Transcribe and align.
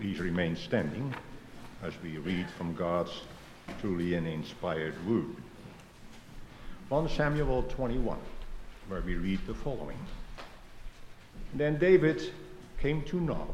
Please 0.00 0.18
remain 0.18 0.56
standing 0.56 1.14
as 1.82 1.92
we 2.02 2.16
read 2.16 2.46
from 2.56 2.74
God's 2.74 3.12
truly 3.82 4.14
an 4.14 4.26
inspired 4.26 4.94
word. 5.06 5.36
1 6.88 7.10
Samuel 7.10 7.64
21, 7.64 8.16
where 8.88 9.02
we 9.02 9.16
read 9.16 9.40
the 9.46 9.52
following. 9.52 9.98
Then 11.52 11.78
David 11.78 12.32
came 12.80 13.02
to 13.02 13.20
Nob, 13.20 13.50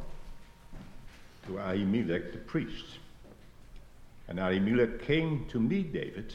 to 1.47 1.55
Ahimelech 1.55 2.31
the 2.31 2.39
priest. 2.39 3.01
And 4.29 4.39
Ahimelech 4.39 5.03
came 5.03 5.47
to 5.49 5.59
meet 5.59 5.93
David, 5.93 6.33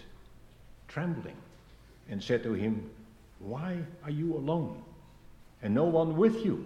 trembling, 0.89 1.37
and 2.09 2.21
said 2.21 2.43
to 2.43 2.51
him, 2.51 2.89
Why 3.39 3.77
are 4.03 4.11
you 4.11 4.35
alone, 4.35 4.83
and 5.61 5.73
no 5.73 5.85
one 5.85 6.17
with 6.17 6.43
you? 6.43 6.65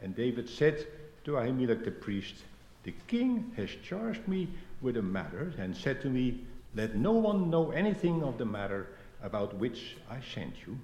And 0.00 0.16
David 0.16 0.48
said 0.48 0.86
to 1.24 1.32
Ahimelech 1.32 1.84
the 1.84 1.90
priest, 1.90 2.34
The 2.82 2.94
king 3.06 3.52
has 3.56 3.70
charged 3.82 4.28
me 4.28 4.48
with 4.82 4.96
a 4.98 5.02
matter, 5.02 5.54
and 5.58 5.74
said 5.74 6.02
to 6.02 6.10
me, 6.10 6.44
Let 6.74 6.96
no 6.96 7.12
one 7.12 7.48
know 7.50 7.70
anything 7.70 8.22
of 8.22 8.36
the 8.36 8.44
matter 8.44 8.88
about 9.22 9.56
which 9.56 9.96
I 10.10 10.20
sent 10.20 10.54
you, 10.66 10.78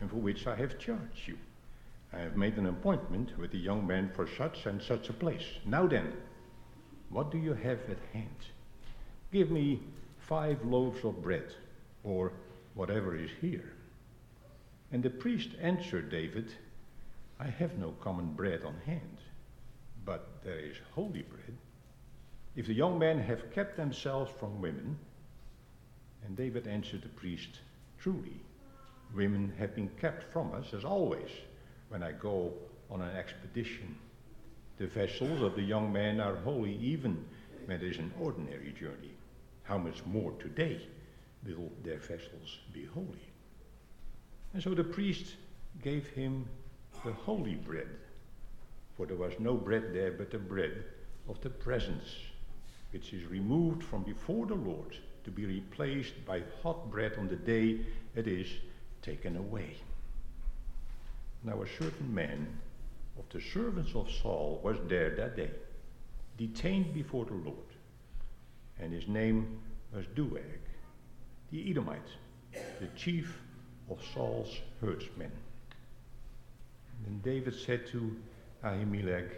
and 0.00 0.10
for 0.10 0.16
which 0.16 0.46
I 0.46 0.54
have 0.56 0.78
charged 0.78 1.26
you. 1.26 1.36
I 2.12 2.20
have 2.20 2.36
made 2.36 2.56
an 2.56 2.66
appointment 2.66 3.36
with 3.38 3.50
the 3.50 3.58
young 3.58 3.86
man 3.86 4.10
for 4.14 4.26
such 4.26 4.64
and 4.64 4.80
such 4.80 5.10
a 5.10 5.12
place. 5.12 5.44
Now 5.66 5.86
then, 5.86 6.12
what 7.10 7.30
do 7.30 7.36
you 7.36 7.52
have 7.52 7.80
at 7.90 7.98
hand? 8.14 8.46
Give 9.30 9.50
me 9.50 9.82
five 10.18 10.64
loaves 10.64 11.04
of 11.04 11.22
bread, 11.22 11.52
or 12.02 12.32
whatever 12.74 13.14
is 13.14 13.30
here. 13.40 13.72
And 14.92 15.02
the 15.02 15.10
priest 15.10 15.50
answered 15.60 16.10
David, 16.10 16.54
I 17.38 17.48
have 17.48 17.76
no 17.76 17.90
common 18.00 18.32
bread 18.32 18.62
on 18.64 18.76
hand, 18.86 19.18
but 20.06 20.42
there 20.42 20.58
is 20.58 20.76
holy 20.94 21.22
bread. 21.22 21.54
If 22.54 22.66
the 22.66 22.72
young 22.72 22.98
men 22.98 23.18
have 23.18 23.52
kept 23.52 23.76
themselves 23.76 24.30
from 24.38 24.62
women, 24.62 24.96
and 26.24 26.36
David 26.36 26.66
answered 26.66 27.02
the 27.02 27.08
priest, 27.08 27.60
Truly, 27.98 28.40
women 29.14 29.52
have 29.58 29.74
been 29.74 29.90
kept 30.00 30.32
from 30.32 30.54
us 30.54 30.72
as 30.72 30.84
always 30.84 31.30
when 31.90 32.02
I 32.02 32.12
go 32.12 32.54
on 32.90 33.02
an 33.02 33.14
expedition. 33.14 33.96
The 34.78 34.86
vessels 34.86 35.42
of 35.42 35.54
the 35.54 35.62
young 35.62 35.92
men 35.92 36.20
are 36.20 36.36
holy 36.36 36.76
even 36.76 37.24
when 37.66 37.76
it 37.76 37.82
is 37.82 37.98
an 37.98 38.12
ordinary 38.20 38.72
journey. 38.78 39.12
How 39.64 39.78
much 39.78 40.04
more 40.06 40.32
today 40.38 40.80
will 41.44 41.70
their 41.82 41.98
vessels 41.98 42.58
be 42.72 42.84
holy? 42.84 43.28
And 44.54 44.62
so 44.62 44.74
the 44.74 44.84
priest 44.84 45.34
gave 45.82 46.06
him 46.08 46.46
the 47.04 47.12
holy 47.12 47.56
bread, 47.56 47.88
for 48.96 49.06
there 49.06 49.16
was 49.16 49.32
no 49.38 49.54
bread 49.54 49.92
there 49.92 50.12
but 50.12 50.30
the 50.30 50.38
bread 50.38 50.84
of 51.28 51.40
the 51.42 51.50
presence, 51.50 52.14
which 52.92 53.12
is 53.12 53.26
removed 53.26 53.82
from 53.82 54.02
before 54.02 54.46
the 54.46 54.54
Lord 54.54 54.96
to 55.24 55.30
be 55.30 55.44
replaced 55.44 56.24
by 56.24 56.42
hot 56.62 56.90
bread 56.90 57.12
on 57.18 57.28
the 57.28 57.36
day 57.36 57.80
it 58.14 58.26
is 58.26 58.46
taken 59.02 59.36
away. 59.36 59.76
Now 61.44 61.62
a 61.62 61.68
certain 61.78 62.14
man 62.14 62.46
of 63.18 63.24
the 63.30 63.40
servants 63.40 63.94
of 63.94 64.10
Saul 64.22 64.60
was 64.62 64.76
there 64.88 65.10
that 65.16 65.36
day, 65.36 65.50
detained 66.38 66.94
before 66.94 67.24
the 67.24 67.34
Lord, 67.34 67.56
and 68.78 68.92
his 68.92 69.08
name 69.08 69.58
was 69.94 70.06
Doeg, 70.14 70.60
the 71.50 71.70
Edomite, 71.70 72.00
the 72.80 72.88
chief 72.96 73.38
of 73.90 73.98
Saul's 74.14 74.54
herdsmen. 74.80 75.30
And 77.06 77.22
David 77.22 77.54
said 77.54 77.86
to 77.88 78.16
Ahimelech, 78.66 79.30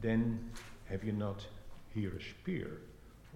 Then 0.00 0.50
have 0.88 1.04
you 1.04 1.12
not 1.12 1.46
here 1.94 2.12
a 2.16 2.22
spear 2.22 2.78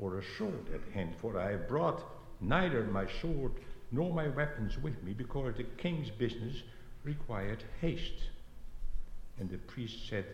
or 0.00 0.18
a 0.18 0.24
sword 0.36 0.68
at 0.74 0.92
hand? 0.92 1.14
For 1.20 1.38
I 1.38 1.52
have 1.52 1.68
brought 1.68 2.02
neither 2.40 2.84
my 2.84 3.06
sword 3.20 3.52
nor 3.92 4.12
my 4.12 4.28
weapons 4.28 4.76
with 4.82 5.00
me, 5.04 5.12
because 5.12 5.56
the 5.56 5.62
king's 5.62 6.10
business 6.10 6.62
required 7.04 7.62
haste. 7.80 8.30
And 9.38 9.48
the 9.48 9.58
priest 9.58 10.08
said, 10.08 10.24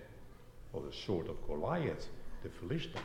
Well, 0.72 0.82
the 0.82 0.92
sword 0.92 1.28
of 1.28 1.46
Goliath, 1.46 2.08
the 2.42 2.48
Philistine, 2.48 3.02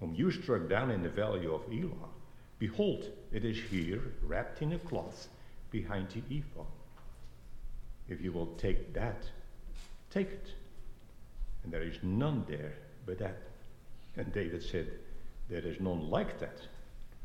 whom 0.00 0.14
you 0.14 0.30
struck 0.30 0.68
down 0.68 0.90
in 0.90 1.02
the 1.02 1.08
valley 1.08 1.46
of 1.46 1.62
Elah, 1.72 2.10
behold, 2.58 3.06
it 3.32 3.44
is 3.44 3.58
here, 3.70 4.02
wrapped 4.22 4.60
in 4.60 4.72
a 4.72 4.78
cloth, 4.78 5.28
behind 5.70 6.08
the 6.10 6.36
ephod. 6.36 6.66
If 8.08 8.20
you 8.20 8.32
will 8.32 8.54
take 8.58 8.92
that, 8.94 9.24
take 10.10 10.28
it. 10.28 10.48
And 11.62 11.72
there 11.72 11.82
is 11.82 11.96
none 12.02 12.44
there 12.48 12.72
but 13.06 13.18
that. 13.18 13.38
And 14.16 14.32
David 14.32 14.62
said, 14.62 14.88
There 15.48 15.60
is 15.60 15.80
none 15.80 16.10
like 16.10 16.38
that. 16.40 16.58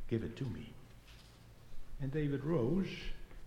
Give 0.10 0.24
it 0.24 0.36
to 0.38 0.44
me. 0.46 0.72
And 2.02 2.12
David 2.12 2.44
rose 2.44 2.88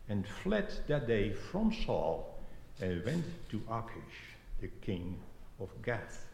and 0.09 0.27
fled 0.43 0.73
that 0.87 1.07
day 1.07 1.33
from 1.33 1.73
Saul 1.85 2.39
and 2.81 3.05
went 3.05 3.25
to 3.51 3.63
Achish, 3.71 4.37
the 4.61 4.69
king 4.81 5.19
of 5.61 5.69
Gath. 5.83 6.25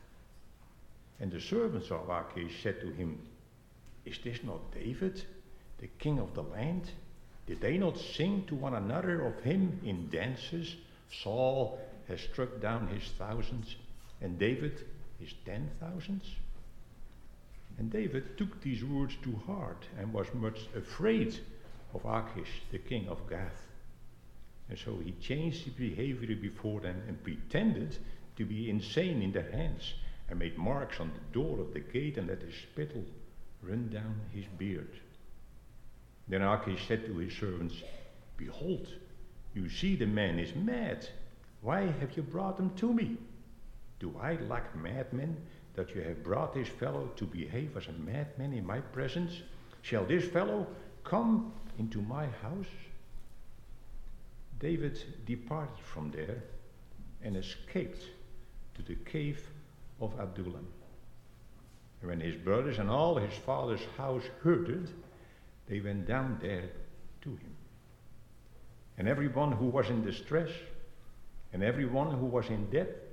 And 1.21 1.31
the 1.31 1.41
servants 1.41 1.91
of 1.91 2.09
Achish 2.09 2.63
said 2.63 2.81
to 2.81 2.91
him, 2.91 3.19
Is 4.05 4.19
this 4.23 4.43
not 4.45 4.73
David, 4.73 5.23
the 5.79 5.89
king 5.99 6.19
of 6.19 6.35
the 6.35 6.43
land? 6.43 6.91
Did 7.47 7.61
they 7.61 7.79
not 7.79 7.99
sing 7.99 8.45
to 8.47 8.55
one 8.55 8.75
another 8.75 9.25
of 9.27 9.43
him 9.43 9.81
in 9.85 10.09
dances? 10.09 10.77
Saul 11.23 11.79
has 12.09 12.21
struck 12.21 12.61
down 12.61 12.89
his 12.89 13.05
thousands, 13.19 13.77
and 14.25 14.39
David 14.39 14.83
his 15.21 15.35
ten 15.45 15.71
thousands? 15.79 16.25
And 17.79 17.91
David 17.91 18.39
took 18.39 18.61
these 18.63 18.83
words 18.83 19.17
to 19.23 19.37
heart 19.47 19.85
and 19.99 20.13
was 20.13 20.33
much 20.33 20.61
afraid 20.75 21.39
of 21.93 22.05
Achish, 22.05 22.63
the 22.71 22.79
king 22.79 23.07
of 23.09 23.29
Gath. 23.29 23.69
And 24.69 24.79
so 24.79 24.97
he 25.05 25.13
changed 25.21 25.65
his 25.65 25.75
behavior 25.75 26.35
before 26.37 26.81
them 26.81 27.03
and 27.07 27.23
pretended 27.23 27.99
to 28.37 28.45
be 28.45 28.71
insane 28.71 29.21
in 29.21 29.33
their 29.33 29.51
hands 29.51 29.93
and 30.29 30.39
made 30.39 30.57
marks 30.57 31.01
on 31.01 31.13
the 31.13 31.39
door 31.39 31.61
of 31.61 31.75
the 31.75 31.81
gate 31.81 32.17
and 32.17 32.29
let 32.29 32.43
his 32.43 32.55
spittle 32.55 33.05
run 33.63 33.89
down 33.89 34.21
his 34.33 34.47
beard. 34.59 35.01
Then 36.29 36.43
Achish 36.43 36.89
said 36.89 37.05
to 37.07 37.19
his 37.19 37.35
servants, 37.35 37.75
Behold, 38.39 38.89
you 39.55 39.69
see 39.69 39.97
the 39.97 40.07
man 40.07 40.39
is 40.39 40.55
mad. 40.55 41.07
Why 41.61 41.87
have 42.01 42.17
you 42.17 42.23
brought 42.23 42.59
him 42.59 42.71
to 42.77 42.93
me? 42.93 43.19
Do 44.01 44.15
I 44.21 44.35
lack 44.35 44.75
madmen 44.77 45.37
that 45.75 45.95
you 45.95 46.03
have 46.03 46.23
brought 46.23 46.55
this 46.55 46.69
fellow 46.69 47.11
to 47.17 47.25
behave 47.25 47.77
as 47.77 47.87
a 47.89 47.93
madman 47.93 48.53
in 48.53 48.67
my 48.67 48.81
presence? 48.81 49.43
Shall 49.83 50.05
this 50.05 50.25
fellow 50.25 50.67
come 51.03 51.53
into 51.79 52.01
my 52.03 52.27
house? 52.43 52.67
David 54.59 54.99
departed 55.27 55.85
from 55.85 56.11
there 56.11 56.43
and 57.23 57.37
escaped 57.37 58.05
to 58.75 58.83
the 58.83 58.95
cave 58.95 59.47
of 60.01 60.13
Adullam. 60.19 60.67
And 62.01 62.11
when 62.11 62.21
his 62.21 62.37
brothers 62.37 62.79
and 62.79 62.91
all 62.91 63.17
his 63.17 63.35
father's 63.47 63.85
house 63.97 64.25
heard 64.43 64.69
it, 64.69 64.89
they 65.67 65.81
went 65.81 66.07
down 66.07 66.39
there 66.41 66.69
to 67.23 67.31
him. 67.31 67.57
And 68.99 69.09
everyone 69.09 69.53
who 69.53 69.67
was 69.67 69.89
in 69.89 70.05
distress, 70.05 70.51
and 71.53 71.63
everyone 71.63 72.11
who 72.11 72.27
was 72.27 72.49
in 72.49 72.69
debt, 72.71 73.04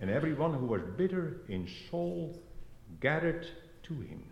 and 0.00 0.10
everyone 0.10 0.52
who 0.52 0.66
was 0.66 0.82
bitter 0.96 1.40
in 1.48 1.68
soul 1.90 2.38
gathered 3.00 3.46
to 3.84 3.94
him. 3.94 4.22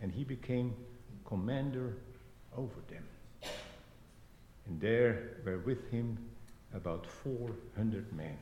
And 0.00 0.12
he 0.12 0.24
became 0.24 0.74
commander 1.24 1.96
over 2.56 2.80
them. 2.88 3.04
And 4.66 4.80
there 4.80 5.38
were 5.44 5.58
with 5.58 5.90
him 5.90 6.18
about 6.74 7.06
400 7.06 8.12
men. 8.12 8.36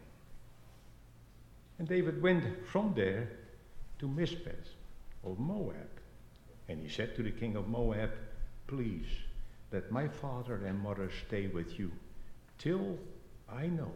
And 1.79 1.89
David 1.89 2.21
went 2.23 2.67
from 2.67 2.93
there 2.95 3.29
to 3.99 4.09
Mizpeh 4.09 4.53
of 5.25 5.39
Moab. 5.39 5.89
And 6.69 6.81
he 6.81 6.89
said 6.89 7.15
to 7.17 7.23
the 7.23 7.31
king 7.31 7.57
of 7.57 7.69
Moab, 7.69 8.11
Please, 8.67 9.07
let 9.73 9.91
my 9.91 10.09
father 10.09 10.67
and 10.67 10.81
mother 10.81 11.11
stay 11.27 11.47
with 11.47 11.79
you 11.79 11.91
till 12.59 12.99
I 13.49 13.67
know 13.67 13.93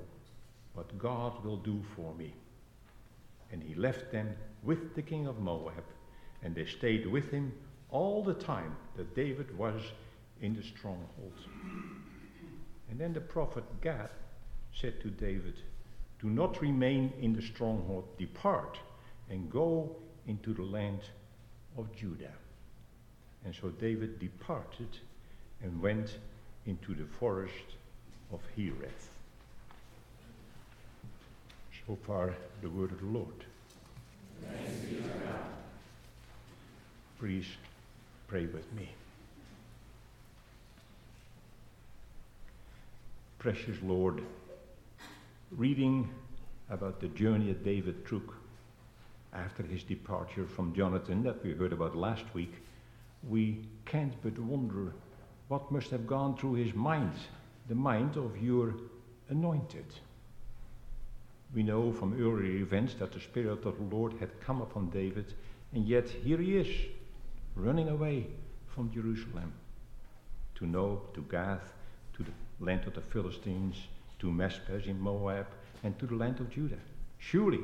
what 0.76 0.98
God 0.98 1.42
will 1.42 1.56
do 1.56 1.82
for 1.96 2.14
me. 2.14 2.34
And 3.50 3.62
he 3.62 3.74
left 3.74 4.12
them 4.12 4.36
with 4.62 4.94
the 4.94 5.02
king 5.02 5.26
of 5.26 5.40
Moab, 5.40 5.84
and 6.42 6.54
they 6.54 6.66
stayed 6.66 7.06
with 7.06 7.30
him 7.30 7.52
all 7.90 8.22
the 8.22 8.34
time 8.34 8.76
that 8.96 9.14
David 9.14 9.56
was 9.56 9.80
in 10.42 10.54
the 10.54 10.62
stronghold. 10.62 11.32
And 12.90 13.00
then 13.00 13.14
the 13.14 13.20
prophet 13.20 13.64
Gad 13.80 14.10
said 14.74 15.00
to 15.00 15.08
David, 15.08 15.54
Do 16.20 16.28
not 16.28 16.60
remain 16.60 17.10
in 17.20 17.32
the 17.32 17.42
stronghold, 17.42 18.04
depart 18.18 18.78
and 19.30 19.50
go 19.50 19.96
into 20.26 20.52
the 20.52 20.62
land 20.62 21.00
of 21.78 21.94
Judah. 21.96 22.34
And 23.44 23.54
so 23.54 23.70
David 23.70 24.18
departed 24.18 24.98
and 25.62 25.80
went 25.80 26.18
into 26.66 26.94
the 26.94 27.06
forest 27.06 27.76
of 28.30 28.40
Hereth. 28.56 29.15
So 31.86 31.96
far, 32.04 32.34
the 32.62 32.70
word 32.70 32.90
of 32.90 32.98
the 32.98 33.06
Lord. 33.06 33.44
Please 37.20 37.46
pray 38.26 38.46
with 38.46 38.72
me. 38.72 38.88
Precious 43.38 43.76
Lord, 43.84 44.20
reading 45.52 46.10
about 46.70 47.00
the 47.00 47.06
journey 47.08 47.46
that 47.46 47.64
David 47.64 48.04
took 48.04 48.34
after 49.32 49.62
his 49.62 49.84
departure 49.84 50.44
from 50.44 50.74
Jonathan 50.74 51.22
that 51.22 51.44
we 51.44 51.52
heard 51.52 51.72
about 51.72 51.94
last 51.94 52.24
week, 52.34 52.54
we 53.28 53.60
can't 53.84 54.14
but 54.24 54.36
wonder 54.40 54.92
what 55.46 55.70
must 55.70 55.90
have 55.90 56.08
gone 56.08 56.36
through 56.36 56.54
his 56.54 56.74
mind, 56.74 57.12
the 57.68 57.76
mind 57.76 58.16
of 58.16 58.42
your 58.42 58.74
anointed. 59.28 59.84
We 61.56 61.62
know 61.62 61.90
from 61.90 62.12
earlier 62.20 62.58
events 62.58 62.92
that 62.98 63.12
the 63.12 63.20
Spirit 63.20 63.64
of 63.64 63.78
the 63.78 63.96
Lord 63.96 64.12
had 64.20 64.42
come 64.42 64.60
upon 64.60 64.90
David, 64.90 65.32
and 65.72 65.88
yet 65.88 66.06
here 66.06 66.36
he 66.36 66.58
is, 66.58 66.68
running 67.54 67.88
away 67.88 68.26
from 68.66 68.92
Jerusalem 68.92 69.54
to 70.56 70.66
Nob, 70.66 71.14
to 71.14 71.22
Gath, 71.22 71.72
to 72.12 72.24
the 72.24 72.32
land 72.60 72.86
of 72.86 72.92
the 72.92 73.00
Philistines, 73.00 73.74
to 74.18 74.26
Mizpeh 74.26 74.86
in 74.86 75.00
Moab, 75.00 75.46
and 75.82 75.98
to 75.98 76.06
the 76.06 76.14
land 76.14 76.40
of 76.40 76.50
Judah. 76.50 76.78
Surely 77.16 77.60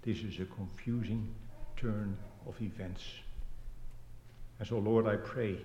this 0.00 0.20
is 0.20 0.40
a 0.40 0.46
confusing 0.46 1.28
turn 1.76 2.16
of 2.46 2.54
events. 2.62 3.04
And 4.58 4.66
so, 4.66 4.78
Lord, 4.78 5.06
I 5.06 5.16
pray 5.16 5.58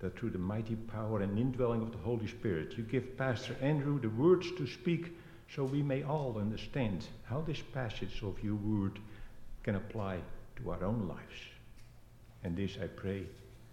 that 0.00 0.18
through 0.18 0.30
the 0.30 0.38
mighty 0.38 0.76
power 0.76 1.22
and 1.22 1.38
indwelling 1.38 1.80
of 1.80 1.92
the 1.92 1.98
Holy 1.98 2.26
Spirit, 2.26 2.76
you 2.76 2.84
give 2.84 3.16
Pastor 3.16 3.56
Andrew 3.62 3.98
the 3.98 4.10
words 4.10 4.50
to 4.58 4.66
speak 4.66 5.16
so 5.54 5.64
we 5.64 5.82
may 5.82 6.02
all 6.02 6.36
understand 6.38 7.04
how 7.24 7.40
this 7.40 7.60
passage 7.60 8.22
of 8.22 8.42
your 8.42 8.54
word 8.54 8.98
can 9.62 9.74
apply 9.74 10.18
to 10.56 10.70
our 10.70 10.84
own 10.84 11.08
lives. 11.08 11.40
And 12.44 12.56
this 12.56 12.78
I 12.82 12.86
pray 12.86 13.24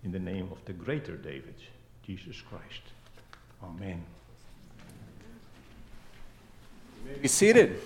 in 0.03 0.11
the 0.11 0.19
name 0.19 0.49
of 0.51 0.57
the 0.65 0.73
greater 0.73 1.15
David, 1.15 1.55
Jesus 2.03 2.41
Christ. 2.41 2.81
Amen. 3.63 4.03
Be 7.21 7.27
seated. 7.27 7.79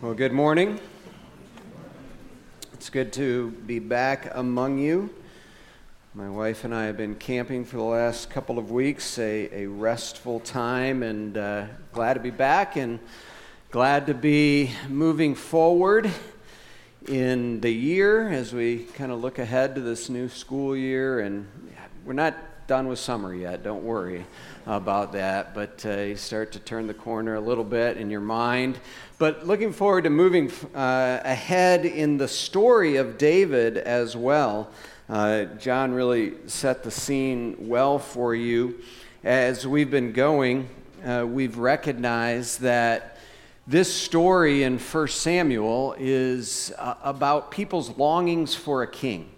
Well, 0.00 0.14
good 0.14 0.32
morning. 0.32 0.80
It's 2.72 2.90
good 2.90 3.12
to 3.14 3.50
be 3.66 3.78
back 3.78 4.30
among 4.34 4.78
you. 4.78 5.10
My 6.16 6.30
wife 6.30 6.62
and 6.62 6.72
I 6.72 6.84
have 6.84 6.96
been 6.96 7.16
camping 7.16 7.64
for 7.64 7.78
the 7.78 7.82
last 7.82 8.30
couple 8.30 8.56
of 8.56 8.70
weeks, 8.70 9.18
a, 9.18 9.62
a 9.64 9.66
restful 9.66 10.38
time, 10.38 11.02
and 11.02 11.36
uh, 11.36 11.66
glad 11.92 12.14
to 12.14 12.20
be 12.20 12.30
back 12.30 12.76
and 12.76 13.00
glad 13.72 14.06
to 14.06 14.14
be 14.14 14.70
moving 14.88 15.34
forward 15.34 16.08
in 17.08 17.60
the 17.62 17.72
year 17.72 18.28
as 18.28 18.52
we 18.52 18.84
kind 18.94 19.10
of 19.10 19.20
look 19.22 19.40
ahead 19.40 19.74
to 19.74 19.80
this 19.80 20.08
new 20.08 20.28
school 20.28 20.76
year. 20.76 21.18
And 21.18 21.48
we're 22.04 22.12
not 22.12 22.36
done 22.68 22.86
with 22.86 23.00
summer 23.00 23.34
yet, 23.34 23.64
don't 23.64 23.82
worry 23.82 24.24
about 24.66 25.14
that, 25.14 25.52
but 25.52 25.84
uh, 25.84 25.96
you 25.98 26.16
start 26.16 26.52
to 26.52 26.60
turn 26.60 26.86
the 26.86 26.94
corner 26.94 27.34
a 27.34 27.40
little 27.40 27.64
bit 27.64 27.96
in 27.96 28.08
your 28.08 28.20
mind. 28.20 28.78
But 29.18 29.48
looking 29.48 29.72
forward 29.72 30.04
to 30.04 30.10
moving 30.10 30.52
uh, 30.76 31.22
ahead 31.24 31.84
in 31.84 32.18
the 32.18 32.28
story 32.28 32.98
of 32.98 33.18
David 33.18 33.78
as 33.78 34.16
well. 34.16 34.70
Uh, 35.06 35.44
John 35.58 35.92
really 35.92 36.32
set 36.46 36.82
the 36.82 36.90
scene 36.90 37.68
well 37.68 37.98
for 37.98 38.34
you. 38.34 38.80
As 39.22 39.66
we've 39.66 39.90
been 39.90 40.12
going, 40.12 40.66
uh, 41.04 41.26
we've 41.28 41.58
recognized 41.58 42.62
that 42.62 43.18
this 43.66 43.94
story 43.94 44.62
in 44.62 44.78
1 44.78 45.08
Samuel 45.08 45.94
is 45.98 46.72
uh, 46.78 46.94
about 47.02 47.50
people's 47.50 47.98
longings 47.98 48.54
for 48.54 48.82
a 48.82 48.86
king. 48.86 49.28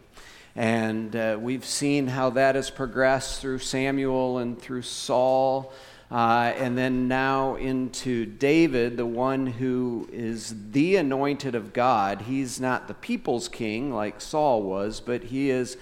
And 0.55 1.17
uh, 1.17 1.37
we've 1.41 1.65
seen 1.65 2.07
how 2.07 2.31
that 2.31 2.55
has 2.55 2.71
progressed 2.71 3.41
through 3.41 3.59
Samuel 3.59 4.39
and 4.39 4.57
through 4.63 4.83
Saul 4.83 5.73
uh, 6.11 6.53
and 6.57 6.79
then 6.79 7.09
now 7.09 7.57
into 7.57 8.27
David, 8.27 8.97
the 8.97 9.07
one 9.07 9.47
who 9.47 10.09
is 10.13 10.71
the 10.71 10.97
anointed 10.97 11.55
of 11.55 11.73
God. 11.73 12.23
He's 12.23 12.61
not 12.61 12.87
the 12.87 12.95
people's 12.95 13.49
king 13.49 13.93
like 13.93 14.21
Saul 14.21 14.63
was, 14.63 15.01
but 15.01 15.25
he 15.25 15.51
is 15.51 15.77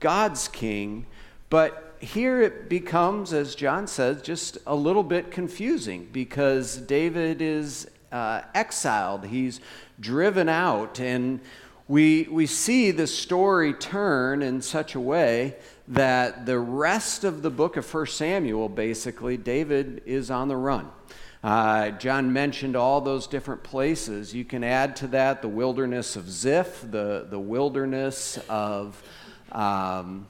God's 0.00 0.48
king. 0.48 1.04
But 1.50 1.96
here 2.00 2.40
it 2.40 2.70
becomes, 2.70 3.32
as 3.32 3.54
John 3.54 3.86
says, 3.86 4.22
just 4.22 4.56
a 4.66 4.74
little 4.74 5.02
bit 5.02 5.30
confusing 5.30 6.08
because 6.12 6.78
David 6.78 7.42
is 7.42 7.90
uh, 8.10 8.42
exiled, 8.54 9.26
he's 9.26 9.60
driven 10.00 10.48
out, 10.48 10.98
and 10.98 11.40
we, 11.88 12.28
we 12.30 12.46
see 12.46 12.90
the 12.90 13.06
story 13.06 13.72
turn 13.74 14.42
in 14.42 14.62
such 14.62 14.94
a 14.94 15.00
way 15.00 15.56
that 15.88 16.44
the 16.44 16.58
rest 16.58 17.24
of 17.24 17.42
the 17.42 17.50
book 17.50 17.76
of 17.76 17.94
1 17.94 18.06
Samuel, 18.06 18.68
basically, 18.68 19.36
David 19.36 20.02
is 20.04 20.30
on 20.30 20.48
the 20.48 20.56
run. 20.56 20.90
Uh, 21.42 21.90
John 21.90 22.32
mentioned 22.32 22.76
all 22.76 23.00
those 23.00 23.26
different 23.26 23.62
places. 23.62 24.34
You 24.34 24.44
can 24.44 24.64
add 24.64 24.96
to 24.96 25.06
that 25.08 25.40
the 25.40 25.48
wilderness 25.48 26.16
of 26.16 26.28
Ziph, 26.28 26.84
the, 26.90 27.26
the 27.30 27.38
wilderness 27.38 28.38
of, 28.48 29.02
um, 29.52 30.26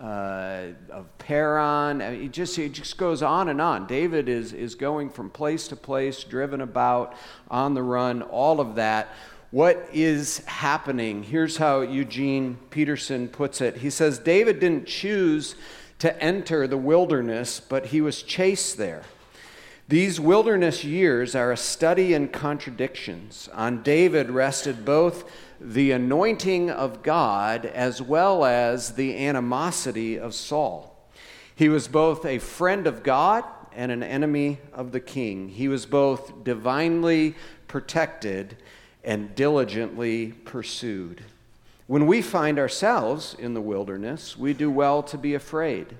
uh, 0.00 0.68
of 0.88 1.18
Paran. 1.18 2.00
I 2.00 2.10
mean, 2.12 2.24
it, 2.24 2.32
just, 2.32 2.58
it 2.58 2.72
just 2.72 2.96
goes 2.96 3.22
on 3.22 3.48
and 3.48 3.60
on. 3.60 3.86
David 3.86 4.28
is, 4.28 4.52
is 4.52 4.76
going 4.76 5.10
from 5.10 5.28
place 5.28 5.68
to 5.68 5.76
place, 5.76 6.24
driven 6.24 6.60
about, 6.62 7.16
on 7.50 7.74
the 7.74 7.82
run, 7.82 8.22
all 8.22 8.60
of 8.60 8.76
that 8.76 9.08
what 9.52 9.86
is 9.92 10.38
happening. 10.46 11.22
Here's 11.22 11.58
how 11.58 11.82
Eugene 11.82 12.58
Peterson 12.70 13.28
puts 13.28 13.60
it 13.60 13.76
He 13.76 13.90
says, 13.90 14.18
David 14.18 14.58
didn't 14.58 14.86
choose 14.88 15.54
to 16.00 16.20
enter 16.20 16.66
the 16.66 16.78
wilderness, 16.78 17.60
but 17.60 17.86
he 17.86 18.00
was 18.00 18.22
chased 18.24 18.76
there. 18.76 19.04
These 19.88 20.18
wilderness 20.18 20.84
years 20.84 21.34
are 21.34 21.52
a 21.52 21.56
study 21.56 22.14
in 22.14 22.28
contradictions. 22.28 23.48
On 23.52 23.82
David 23.82 24.30
rested 24.30 24.86
both 24.86 25.30
the 25.60 25.90
anointing 25.92 26.70
of 26.70 27.02
God 27.02 27.66
as 27.66 28.00
well 28.00 28.46
as 28.46 28.94
the 28.94 29.26
animosity 29.26 30.18
of 30.18 30.34
Saul. 30.34 30.96
He 31.54 31.68
was 31.68 31.88
both 31.88 32.24
a 32.24 32.38
friend 32.38 32.86
of 32.86 33.02
God 33.02 33.44
and 33.74 33.92
an 33.92 34.02
enemy 34.02 34.60
of 34.72 34.92
the 34.92 35.00
king. 35.00 35.50
He 35.50 35.68
was 35.68 35.84
both 35.84 36.42
divinely 36.42 37.34
protected 37.68 38.56
and 39.04 39.34
diligently 39.34 40.32
pursued. 40.44 41.22
When 41.86 42.06
we 42.06 42.22
find 42.22 42.58
ourselves 42.58 43.34
in 43.38 43.54
the 43.54 43.60
wilderness, 43.60 44.36
we 44.36 44.54
do 44.54 44.70
well 44.70 45.02
to 45.04 45.18
be 45.18 45.34
afraid. 45.34 45.96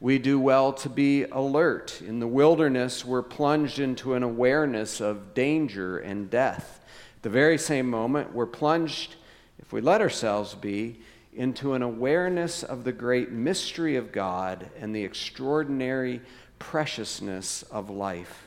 We 0.00 0.18
do 0.18 0.38
well 0.38 0.72
to 0.74 0.88
be 0.88 1.24
alert. 1.24 2.00
In 2.00 2.20
the 2.20 2.26
wilderness, 2.26 3.04
we're 3.04 3.22
plunged 3.22 3.78
into 3.78 4.14
an 4.14 4.22
awareness 4.22 5.00
of 5.00 5.34
danger 5.34 5.98
and 5.98 6.30
death. 6.30 6.80
At 7.16 7.22
the 7.22 7.30
very 7.30 7.58
same 7.58 7.90
moment, 7.90 8.32
we're 8.32 8.46
plunged, 8.46 9.16
if 9.58 9.72
we 9.72 9.80
let 9.80 10.00
ourselves 10.00 10.54
be, 10.54 11.00
into 11.34 11.74
an 11.74 11.82
awareness 11.82 12.62
of 12.62 12.84
the 12.84 12.92
great 12.92 13.30
mystery 13.30 13.96
of 13.96 14.12
God 14.12 14.70
and 14.78 14.94
the 14.94 15.04
extraordinary 15.04 16.20
preciousness 16.58 17.62
of 17.64 17.90
life. 17.90 18.45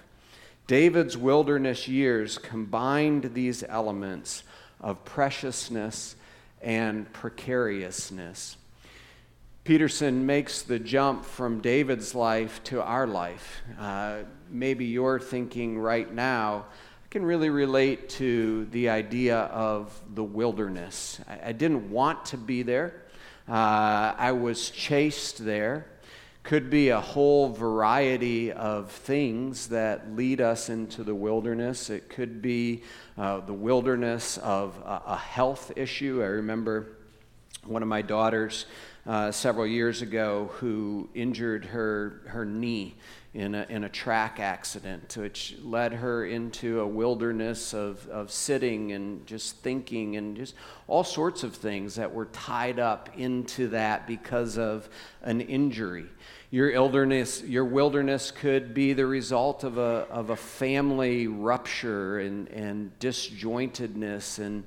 David's 0.69 1.17
wilderness 1.17 1.87
years 1.87 2.37
combined 2.37 3.31
these 3.33 3.63
elements 3.67 4.43
of 4.79 5.03
preciousness 5.03 6.15
and 6.61 7.11
precariousness. 7.11 8.55
Peterson 9.63 10.27
makes 10.27 10.61
the 10.61 10.77
jump 10.77 11.25
from 11.25 11.59
David's 11.59 12.13
life 12.13 12.63
to 12.65 12.83
our 12.83 13.07
life. 13.07 13.63
Uh, 13.79 14.17
maybe 14.51 14.85
you're 14.85 15.19
thinking 15.19 15.79
right 15.79 16.13
now, 16.13 16.67
I 17.03 17.07
can 17.09 17.25
really 17.25 17.49
relate 17.49 18.07
to 18.09 18.65
the 18.65 18.89
idea 18.89 19.39
of 19.39 19.99
the 20.13 20.23
wilderness. 20.23 21.19
I, 21.27 21.49
I 21.49 21.51
didn't 21.51 21.89
want 21.89 22.25
to 22.25 22.37
be 22.37 22.61
there, 22.61 22.93
uh, 23.47 24.13
I 24.15 24.33
was 24.33 24.69
chased 24.69 25.43
there 25.43 25.87
could 26.49 26.71
be 26.71 26.89
a 26.89 26.99
whole 26.99 27.49
variety 27.49 28.51
of 28.51 28.89
things 28.89 29.67
that 29.67 30.15
lead 30.15 30.41
us 30.41 30.67
into 30.67 31.03
the 31.03 31.13
wilderness. 31.13 31.91
It 31.91 32.09
could 32.09 32.41
be 32.41 32.81
uh, 33.19 33.41
the 33.41 33.53
wilderness 33.53 34.39
of 34.39 34.75
a, 34.83 35.03
a, 35.05 35.15
health 35.15 35.71
issue. 35.75 36.23
I 36.23 36.25
remember 36.25 36.97
one 37.65 37.83
of 37.83 37.87
my 37.87 38.01
daughters 38.01 38.65
uh, 39.05 39.31
several 39.31 39.67
years 39.67 40.01
ago 40.01 40.49
who 40.53 41.07
injured 41.13 41.65
her, 41.65 42.23
her 42.25 42.45
knee 42.45 42.95
in 43.35 43.53
a, 43.53 43.67
in 43.69 43.83
a 43.83 43.89
track 43.89 44.39
accident, 44.39 45.15
which 45.17 45.55
led 45.61 45.93
her 45.93 46.25
into 46.25 46.79
a 46.79 46.87
wilderness 46.87 47.75
of, 47.75 48.07
of 48.07 48.31
sitting 48.31 48.91
and 48.93 49.27
just 49.27 49.57
thinking 49.57 50.15
and 50.15 50.35
just 50.35 50.55
all 50.87 51.03
sorts 51.03 51.43
of 51.43 51.55
things 51.55 51.93
that 51.93 52.11
were 52.11 52.25
tied 52.25 52.79
up 52.79 53.07
into 53.15 53.67
that 53.67 54.07
because 54.07 54.57
of 54.57 54.89
an 55.21 55.41
injury. 55.41 56.07
Your 56.51 56.71
wilderness, 56.71 57.43
your 57.43 57.65
wilderness 57.65 58.31
could 58.31 58.73
be 58.73 58.93
the 58.93 59.05
result 59.05 59.63
of 59.63 59.77
a, 59.77 60.07
of 60.09 60.31
a 60.31 60.35
family 60.35 61.27
rupture 61.27 62.19
and, 62.19 62.47
and 62.47 62.91
disjointedness. 62.99 64.39
And 64.39 64.63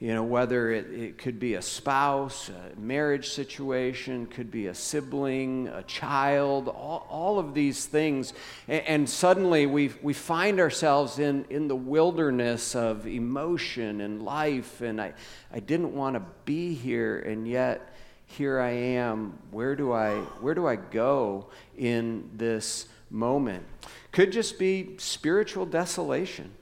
you 0.00 0.12
know, 0.12 0.24
whether 0.24 0.72
it, 0.72 0.90
it 0.90 1.18
could 1.18 1.38
be 1.38 1.54
a 1.54 1.62
spouse, 1.62 2.48
a 2.48 2.80
marriage 2.80 3.28
situation, 3.28 4.26
could 4.26 4.50
be 4.50 4.66
a 4.66 4.74
sibling, 4.74 5.68
a 5.68 5.84
child, 5.84 6.66
all, 6.66 7.06
all 7.08 7.38
of 7.38 7.54
these 7.54 7.84
things. 7.86 8.32
And, 8.66 8.82
and 8.86 9.08
suddenly 9.08 9.66
we, 9.66 9.92
we 10.02 10.14
find 10.14 10.58
ourselves 10.58 11.20
in, 11.20 11.44
in 11.48 11.68
the 11.68 11.76
wilderness 11.76 12.74
of 12.74 13.06
emotion 13.06 14.00
and 14.00 14.20
life. 14.20 14.80
And 14.80 15.00
I, 15.00 15.12
I 15.52 15.60
didn't 15.60 15.94
want 15.94 16.16
to 16.16 16.22
be 16.44 16.74
here, 16.74 17.20
and 17.20 17.46
yet 17.46 17.94
here 18.36 18.60
I 18.60 18.70
am. 18.70 19.38
Where 19.50 19.74
do 19.74 19.92
I, 19.92 20.16
where 20.40 20.54
do 20.54 20.66
I 20.66 20.76
go 20.76 21.46
in 21.76 22.30
this 22.34 22.86
moment? 23.10 23.64
Could 24.12 24.30
just 24.30 24.58
be 24.58 24.94
spiritual 24.98 25.66
desolation. 25.66 26.52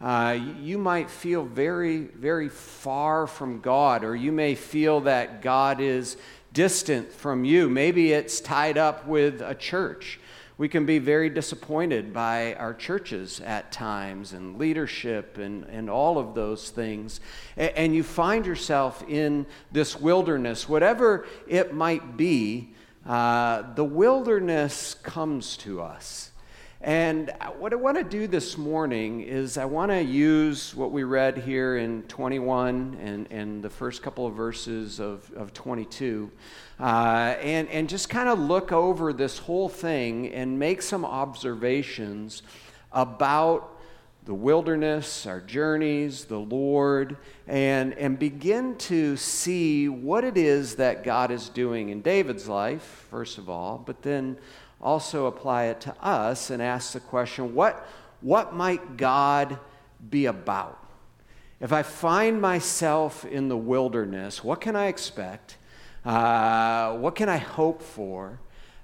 Uh, 0.00 0.38
you 0.60 0.76
might 0.76 1.08
feel 1.08 1.44
very, 1.44 1.98
very 1.98 2.50
far 2.50 3.26
from 3.26 3.60
God, 3.60 4.04
or 4.04 4.14
you 4.14 4.32
may 4.32 4.54
feel 4.54 5.00
that 5.02 5.40
God 5.40 5.80
is 5.80 6.18
distant 6.52 7.10
from 7.10 7.44
you. 7.44 7.70
Maybe 7.70 8.12
it's 8.12 8.40
tied 8.40 8.76
up 8.76 9.06
with 9.06 9.40
a 9.40 9.54
church. 9.54 10.20
We 10.56 10.68
can 10.68 10.86
be 10.86 11.00
very 11.00 11.30
disappointed 11.30 12.12
by 12.12 12.54
our 12.54 12.74
churches 12.74 13.40
at 13.40 13.72
times 13.72 14.32
and 14.32 14.56
leadership 14.56 15.36
and, 15.36 15.64
and 15.64 15.90
all 15.90 16.16
of 16.16 16.34
those 16.34 16.70
things. 16.70 17.20
And, 17.56 17.92
you 17.94 18.04
find 18.04 18.46
yourself 18.46 19.02
in 19.08 19.46
this 19.72 19.98
wilderness, 19.98 20.68
whatever 20.68 21.26
it 21.48 21.74
might 21.74 22.16
be, 22.16 22.72
uh, 23.04 23.74
the 23.74 23.84
wilderness 23.84 24.94
comes 24.94 25.56
to 25.58 25.82
us. 25.82 26.30
And 26.84 27.32
what 27.58 27.72
I 27.72 27.76
want 27.76 27.96
to 27.96 28.04
do 28.04 28.26
this 28.26 28.58
morning 28.58 29.22
is 29.22 29.56
I 29.56 29.64
want 29.64 29.90
to 29.90 30.02
use 30.02 30.74
what 30.74 30.92
we 30.92 31.02
read 31.02 31.38
here 31.38 31.78
in 31.78 32.02
21 32.02 32.98
and, 33.00 33.26
and 33.30 33.62
the 33.62 33.70
first 33.70 34.02
couple 34.02 34.26
of 34.26 34.34
verses 34.34 35.00
of, 35.00 35.32
of 35.34 35.54
22 35.54 36.30
uh, 36.78 36.82
and, 37.40 37.70
and 37.70 37.88
just 37.88 38.10
kind 38.10 38.28
of 38.28 38.38
look 38.38 38.70
over 38.70 39.14
this 39.14 39.38
whole 39.38 39.70
thing 39.70 40.30
and 40.34 40.58
make 40.58 40.82
some 40.82 41.06
observations 41.06 42.42
about 42.92 43.80
the 44.26 44.34
wilderness, 44.34 45.26
our 45.26 45.40
journeys, 45.40 46.26
the 46.26 46.38
Lord, 46.38 47.16
and, 47.46 47.94
and 47.94 48.18
begin 48.18 48.76
to 48.76 49.16
see 49.16 49.88
what 49.88 50.22
it 50.24 50.36
is 50.36 50.76
that 50.76 51.02
God 51.02 51.30
is 51.30 51.48
doing 51.48 51.88
in 51.88 52.02
David's 52.02 52.46
life, 52.46 53.06
first 53.10 53.38
of 53.38 53.48
all, 53.48 53.82
but 53.84 54.02
then 54.02 54.36
also 54.84 55.26
apply 55.26 55.64
it 55.64 55.80
to 55.80 55.94
us 56.04 56.50
and 56.50 56.62
ask 56.62 56.92
the 56.92 57.00
question 57.00 57.54
what, 57.54 57.88
what 58.20 58.54
might 58.54 58.96
God 58.96 59.58
be 60.10 60.26
about? 60.26 60.78
If 61.60 61.72
I 61.72 61.82
find 61.82 62.40
myself 62.40 63.24
in 63.24 63.48
the 63.48 63.56
wilderness, 63.56 64.44
what 64.44 64.60
can 64.60 64.76
I 64.76 64.86
expect? 64.86 65.56
Uh, 66.04 66.94
what 66.98 67.14
can 67.14 67.28
I 67.28 67.38
hope 67.38 67.80
for? 67.80 68.38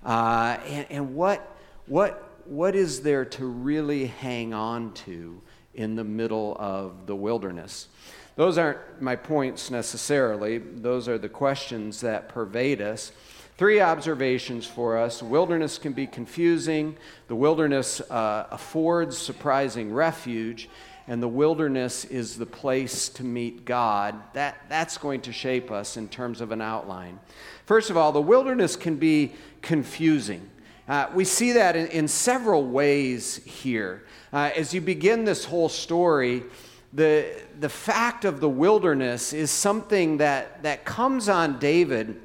Uh, 0.04 0.56
and, 0.66 0.86
and 0.88 1.14
what, 1.14 1.56
what, 1.86 2.30
what 2.46 2.74
is 2.74 3.02
there 3.02 3.26
to 3.26 3.44
really 3.44 4.06
hang 4.06 4.54
on 4.54 4.94
to 4.94 5.42
in 5.74 5.94
the 5.96 6.04
middle 6.04 6.56
of 6.58 7.06
the 7.06 7.14
wilderness? 7.14 7.88
Those 8.36 8.56
aren't 8.56 9.02
my 9.02 9.16
points 9.16 9.70
necessarily, 9.70 10.58
those 10.58 11.08
are 11.08 11.18
the 11.18 11.28
questions 11.28 12.00
that 12.00 12.30
pervade 12.30 12.80
us. 12.80 13.12
Three 13.60 13.82
observations 13.82 14.66
for 14.66 14.96
us. 14.96 15.22
Wilderness 15.22 15.76
can 15.76 15.92
be 15.92 16.06
confusing. 16.06 16.96
The 17.28 17.36
wilderness 17.36 18.00
uh, 18.00 18.46
affords 18.50 19.18
surprising 19.18 19.92
refuge, 19.92 20.70
and 21.06 21.22
the 21.22 21.28
wilderness 21.28 22.06
is 22.06 22.38
the 22.38 22.46
place 22.46 23.10
to 23.10 23.22
meet 23.22 23.66
God. 23.66 24.14
That, 24.32 24.64
that's 24.70 24.96
going 24.96 25.20
to 25.20 25.32
shape 25.34 25.70
us 25.70 25.98
in 25.98 26.08
terms 26.08 26.40
of 26.40 26.52
an 26.52 26.62
outline. 26.62 27.20
First 27.66 27.90
of 27.90 27.98
all, 27.98 28.12
the 28.12 28.22
wilderness 28.22 28.76
can 28.76 28.96
be 28.96 29.32
confusing. 29.60 30.48
Uh, 30.88 31.08
we 31.14 31.26
see 31.26 31.52
that 31.52 31.76
in, 31.76 31.88
in 31.88 32.08
several 32.08 32.64
ways 32.64 33.44
here. 33.44 34.06
Uh, 34.32 34.52
as 34.56 34.72
you 34.72 34.80
begin 34.80 35.26
this 35.26 35.44
whole 35.44 35.68
story, 35.68 36.44
the, 36.94 37.30
the 37.58 37.68
fact 37.68 38.24
of 38.24 38.40
the 38.40 38.48
wilderness 38.48 39.34
is 39.34 39.50
something 39.50 40.16
that, 40.16 40.62
that 40.62 40.86
comes 40.86 41.28
on 41.28 41.58
David 41.58 42.18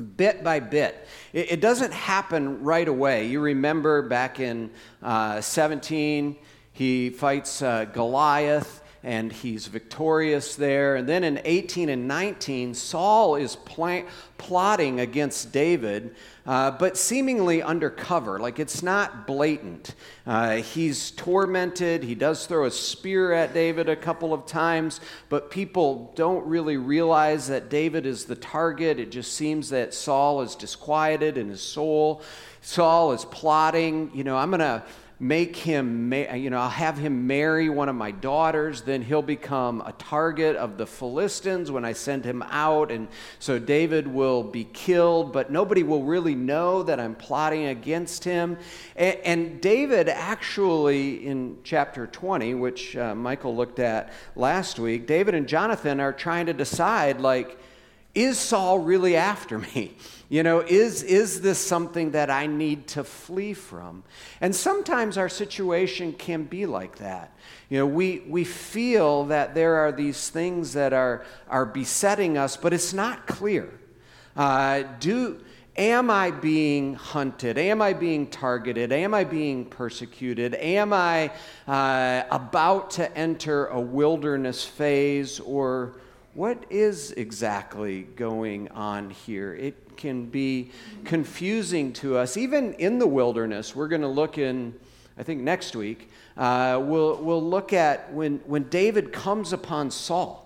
bit 0.00 0.42
by 0.42 0.60
bit. 0.60 1.06
It, 1.32 1.52
it, 1.52 1.60
doesn't 1.60 1.92
happen 1.92 2.62
right 2.62 2.88
away. 2.88 3.26
You 3.26 3.40
remember 3.40 4.02
back 4.02 4.40
in 4.40 4.70
uh, 5.02 5.40
17, 5.40 6.36
he 6.72 7.10
fights 7.10 7.62
uh, 7.62 7.84
Goliath 7.86 8.81
and 9.04 9.32
he's 9.32 9.66
victorious 9.66 10.54
there. 10.54 10.94
And 10.94 11.08
then 11.08 11.24
in 11.24 11.40
18 11.44 11.88
and 11.88 12.06
19, 12.06 12.74
Saul 12.74 13.34
is 13.34 13.56
pl- 13.56 14.04
plotting 14.38 15.00
against 15.00 15.52
David, 15.52 16.14
uh, 16.46 16.70
but 16.72 16.96
seemingly 16.96 17.62
undercover. 17.62 18.38
Like 18.38 18.60
it's 18.60 18.80
not 18.80 19.26
blatant. 19.26 19.96
Uh, 20.24 20.56
he's 20.56 21.10
tormented. 21.12 22.04
He 22.04 22.14
does 22.14 22.46
throw 22.46 22.64
a 22.66 22.70
spear 22.70 23.32
at 23.32 23.52
David 23.52 23.88
a 23.88 23.96
couple 23.96 24.32
of 24.32 24.46
times, 24.46 25.00
but 25.28 25.50
people 25.50 26.12
don't 26.14 26.46
really 26.46 26.76
realize 26.76 27.48
that 27.48 27.70
David 27.70 28.06
is 28.06 28.26
the 28.26 28.36
target. 28.36 29.00
It 29.00 29.10
just 29.10 29.34
seems 29.34 29.70
that 29.70 29.94
Saul 29.94 30.42
is 30.42 30.54
disquieted 30.54 31.36
in 31.38 31.48
his 31.48 31.62
soul. 31.62 32.22
Saul 32.60 33.12
is 33.12 33.24
plotting, 33.24 34.12
you 34.14 34.22
know, 34.22 34.36
I'm 34.36 34.50
going 34.50 34.60
to 34.60 34.84
make 35.22 35.54
him, 35.54 36.12
you 36.12 36.50
know, 36.50 36.58
I'll 36.58 36.68
have 36.68 36.98
him 36.98 37.28
marry 37.28 37.68
one 37.68 37.88
of 37.88 37.94
my 37.94 38.10
daughters, 38.10 38.82
then 38.82 39.02
he'll 39.02 39.22
become 39.22 39.80
a 39.86 39.92
target 39.92 40.56
of 40.56 40.76
the 40.76 40.84
Philistines 40.84 41.70
when 41.70 41.84
I 41.84 41.92
send 41.92 42.24
him 42.24 42.42
out. 42.50 42.90
And 42.90 43.06
so 43.38 43.60
David 43.60 44.08
will 44.08 44.42
be 44.42 44.64
killed, 44.64 45.32
but 45.32 45.52
nobody 45.52 45.84
will 45.84 46.02
really 46.02 46.34
know 46.34 46.82
that 46.82 46.98
I'm 46.98 47.14
plotting 47.14 47.66
against 47.66 48.24
him. 48.24 48.58
And, 48.96 49.60
David 49.60 50.08
actually, 50.08 51.24
in 51.24 51.58
chapter 51.62 52.08
20, 52.08 52.54
which 52.54 52.96
uh, 52.96 53.14
Michael 53.14 53.54
looked 53.54 53.78
at 53.78 54.12
last 54.34 54.80
week, 54.80 55.06
David 55.06 55.36
and 55.36 55.46
Jonathan 55.46 56.00
are 56.00 56.12
trying 56.12 56.46
to 56.46 56.52
decide, 56.52 57.20
like, 57.20 57.56
is 58.12 58.38
Saul 58.38 58.80
really 58.80 59.14
after 59.14 59.58
me? 59.58 59.94
You 60.32 60.42
know, 60.42 60.60
is, 60.60 61.02
is 61.02 61.42
this 61.42 61.58
something 61.58 62.12
that 62.12 62.30
I 62.30 62.46
need 62.46 62.86
to 62.88 63.04
flee 63.04 63.52
from? 63.52 64.02
And 64.40 64.56
sometimes 64.56 65.18
our 65.18 65.28
situation 65.28 66.14
can 66.14 66.44
be 66.44 66.64
like 66.64 66.96
that. 66.96 67.36
You 67.68 67.80
know, 67.80 67.86
we, 67.86 68.20
we 68.26 68.44
feel 68.44 69.24
that 69.24 69.54
there 69.54 69.74
are 69.74 69.92
these 69.92 70.30
things 70.30 70.72
that 70.72 70.94
are, 70.94 71.26
are 71.50 71.66
besetting 71.66 72.38
us, 72.38 72.56
but 72.56 72.72
it's 72.72 72.94
not 72.94 73.26
clear. 73.26 73.78
Uh, 74.34 74.84
do, 75.00 75.38
am 75.76 76.08
I 76.08 76.30
being 76.30 76.94
hunted? 76.94 77.58
Am 77.58 77.82
I 77.82 77.92
being 77.92 78.26
targeted? 78.26 78.90
Am 78.90 79.12
I 79.12 79.24
being 79.24 79.66
persecuted? 79.66 80.54
Am 80.54 80.94
I 80.94 81.30
uh, 81.68 82.22
about 82.30 82.92
to 82.92 83.14
enter 83.18 83.66
a 83.66 83.78
wilderness 83.78 84.64
phase? 84.64 85.40
Or 85.40 85.92
what 86.32 86.64
is 86.70 87.10
exactly 87.10 88.04
going 88.04 88.68
on 88.70 89.10
here? 89.10 89.54
It 89.54 89.81
can 89.96 90.26
be 90.26 90.70
confusing 91.04 91.92
to 91.94 92.16
us. 92.16 92.36
Even 92.36 92.74
in 92.74 92.98
the 92.98 93.06
wilderness, 93.06 93.74
we're 93.74 93.88
going 93.88 94.02
to 94.02 94.08
look 94.08 94.38
in, 94.38 94.74
I 95.18 95.22
think 95.22 95.42
next 95.42 95.76
week, 95.76 96.10
uh, 96.36 96.80
we'll, 96.82 97.16
we'll 97.16 97.42
look 97.42 97.72
at 97.72 98.12
when, 98.12 98.38
when 98.46 98.64
David 98.64 99.12
comes 99.12 99.52
upon 99.52 99.90
Saul 99.90 100.42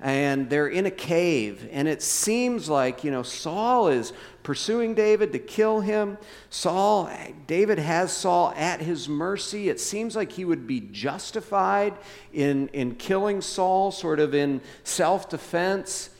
and 0.00 0.48
they're 0.48 0.68
in 0.68 0.86
a 0.86 0.90
cave 0.90 1.68
and 1.72 1.88
it 1.88 2.02
seems 2.02 2.68
like 2.68 3.02
you 3.02 3.10
know 3.10 3.22
saul 3.22 3.88
is 3.88 4.12
pursuing 4.42 4.94
david 4.94 5.32
to 5.32 5.38
kill 5.38 5.80
him. 5.80 6.16
Saul 6.50 7.10
david 7.46 7.78
has 7.78 8.12
saul 8.12 8.52
at 8.56 8.80
his 8.80 9.08
mercy. 9.08 9.68
It 9.68 9.80
seems 9.80 10.14
like 10.14 10.32
he 10.32 10.44
would 10.44 10.66
be 10.66 10.80
justified 10.80 11.94
in, 12.32 12.68
in 12.68 12.94
killing 12.94 13.40
saul 13.40 13.90
sort 13.90 14.20
of 14.20 14.34
in 14.34 14.60
self-defense. 14.84 16.10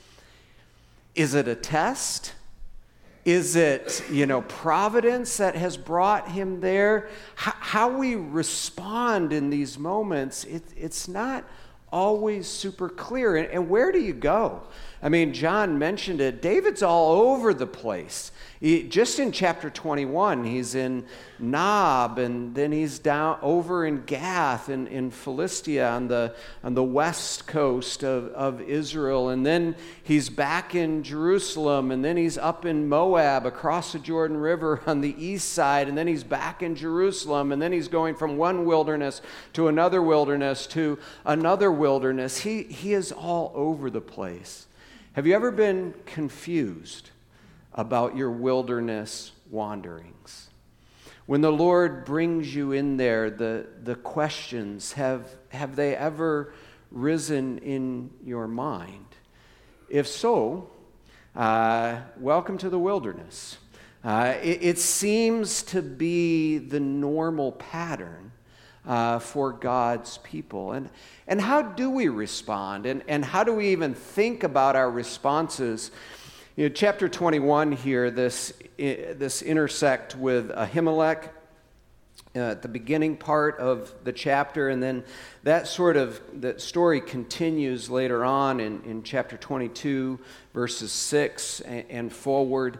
Is 1.14 1.34
it 1.34 1.48
a 1.48 1.54
test 1.54 2.34
is 3.28 3.56
it, 3.56 4.02
you 4.10 4.24
know, 4.24 4.40
providence 4.40 5.36
that 5.36 5.54
has 5.54 5.76
brought 5.76 6.30
him 6.30 6.60
there? 6.60 7.10
How, 7.34 7.52
how 7.60 7.88
we 7.90 8.14
respond 8.14 9.34
in 9.34 9.50
these 9.50 9.78
moments, 9.78 10.44
it, 10.44 10.62
it's 10.74 11.08
not 11.08 11.44
always 11.92 12.46
super 12.46 12.88
clear. 12.88 13.36
And, 13.36 13.46
and 13.48 13.68
where 13.68 13.92
do 13.92 14.00
you 14.00 14.14
go? 14.14 14.62
I 15.02 15.08
mean, 15.08 15.32
John 15.32 15.78
mentioned 15.78 16.20
it. 16.20 16.42
David's 16.42 16.82
all 16.82 17.12
over 17.12 17.54
the 17.54 17.66
place. 17.66 18.32
He, 18.60 18.82
just 18.82 19.20
in 19.20 19.30
chapter 19.30 19.70
21, 19.70 20.44
he's 20.44 20.74
in 20.74 21.06
Nob, 21.38 22.18
and 22.18 22.52
then 22.56 22.72
he's 22.72 22.98
down 22.98 23.38
over 23.40 23.86
in 23.86 24.02
Gath 24.04 24.68
in, 24.68 24.88
in 24.88 25.12
Philistia 25.12 25.88
on 25.90 26.08
the, 26.08 26.34
on 26.64 26.74
the 26.74 26.82
west 26.82 27.46
coast 27.46 28.02
of, 28.02 28.26
of 28.32 28.60
Israel. 28.60 29.28
And 29.28 29.46
then 29.46 29.76
he's 30.02 30.28
back 30.28 30.74
in 30.74 31.04
Jerusalem, 31.04 31.92
and 31.92 32.04
then 32.04 32.16
he's 32.16 32.36
up 32.36 32.64
in 32.64 32.88
Moab 32.88 33.46
across 33.46 33.92
the 33.92 34.00
Jordan 34.00 34.36
River 34.36 34.82
on 34.86 35.00
the 35.00 35.14
east 35.24 35.52
side, 35.52 35.88
and 35.88 35.96
then 35.96 36.08
he's 36.08 36.24
back 36.24 36.60
in 36.60 36.74
Jerusalem, 36.74 37.52
and 37.52 37.62
then 37.62 37.70
he's 37.70 37.88
going 37.88 38.16
from 38.16 38.36
one 38.36 38.64
wilderness 38.64 39.22
to 39.52 39.68
another 39.68 40.02
wilderness 40.02 40.66
to 40.66 40.98
another 41.24 41.70
wilderness, 41.70 42.38
he, 42.38 42.64
he 42.64 42.92
is 42.92 43.12
all 43.12 43.52
over 43.54 43.90
the 43.90 44.00
place. 44.00 44.67
Have 45.18 45.26
you 45.26 45.34
ever 45.34 45.50
been 45.50 45.94
confused 46.06 47.10
about 47.74 48.16
your 48.16 48.30
wilderness 48.30 49.32
wanderings? 49.50 50.48
When 51.26 51.40
the 51.40 51.50
Lord 51.50 52.04
brings 52.04 52.54
you 52.54 52.70
in 52.70 52.98
there, 52.98 53.28
the, 53.28 53.66
the 53.82 53.96
questions, 53.96 54.92
have, 54.92 55.28
have 55.48 55.74
they 55.74 55.96
ever 55.96 56.52
risen 56.92 57.58
in 57.58 58.10
your 58.24 58.46
mind? 58.46 59.06
If 59.88 60.06
so, 60.06 60.70
uh, 61.34 61.96
welcome 62.20 62.56
to 62.58 62.70
the 62.70 62.78
wilderness. 62.78 63.58
Uh, 64.04 64.36
it, 64.40 64.62
it, 64.62 64.78
seems 64.78 65.64
to 65.64 65.82
be 65.82 66.58
the 66.58 66.78
normal 66.78 67.50
pattern 67.50 68.30
uh, 68.88 69.18
for 69.18 69.52
God's 69.52 70.18
people. 70.18 70.72
And, 70.72 70.88
and 71.28 71.40
how 71.40 71.60
do 71.60 71.90
we 71.90 72.08
respond? 72.08 72.86
And, 72.86 73.04
and 73.06 73.24
how 73.24 73.44
do 73.44 73.52
we 73.52 73.68
even 73.68 73.94
think 73.94 74.42
about 74.42 74.74
our 74.74 74.90
responses? 74.90 75.90
You 76.56 76.68
know, 76.68 76.74
chapter 76.74 77.08
21 77.08 77.72
here, 77.72 78.10
this, 78.10 78.54
this 78.78 79.42
intersect 79.42 80.16
with 80.16 80.48
Ahimelech 80.50 81.28
uh, 82.34 82.38
at 82.38 82.62
the 82.62 82.68
beginning 82.68 83.16
part 83.16 83.58
of 83.58 83.92
the 84.04 84.12
chapter, 84.12 84.70
and 84.70 84.82
then 84.82 85.04
that 85.42 85.68
sort 85.68 85.96
of 85.96 86.20
that 86.40 86.60
story 86.60 87.00
continues 87.00 87.90
later 87.90 88.24
on 88.24 88.58
in, 88.58 88.82
in 88.84 89.02
chapter 89.02 89.36
22, 89.36 90.18
verses 90.54 90.92
6 90.92 91.60
and, 91.60 91.84
and 91.90 92.12
forward. 92.12 92.78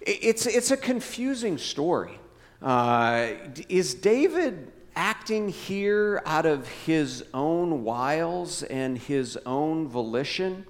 It's, 0.00 0.46
it's 0.46 0.70
a 0.70 0.76
confusing 0.76 1.58
story. 1.58 2.18
Uh, 2.60 3.28
is 3.68 3.94
David 3.94 4.72
acting 4.98 5.48
here 5.48 6.20
out 6.26 6.44
of 6.44 6.66
his 6.66 7.24
own 7.32 7.84
wiles 7.84 8.64
and 8.64 8.98
his 8.98 9.38
own 9.46 9.86
volition? 9.86 10.66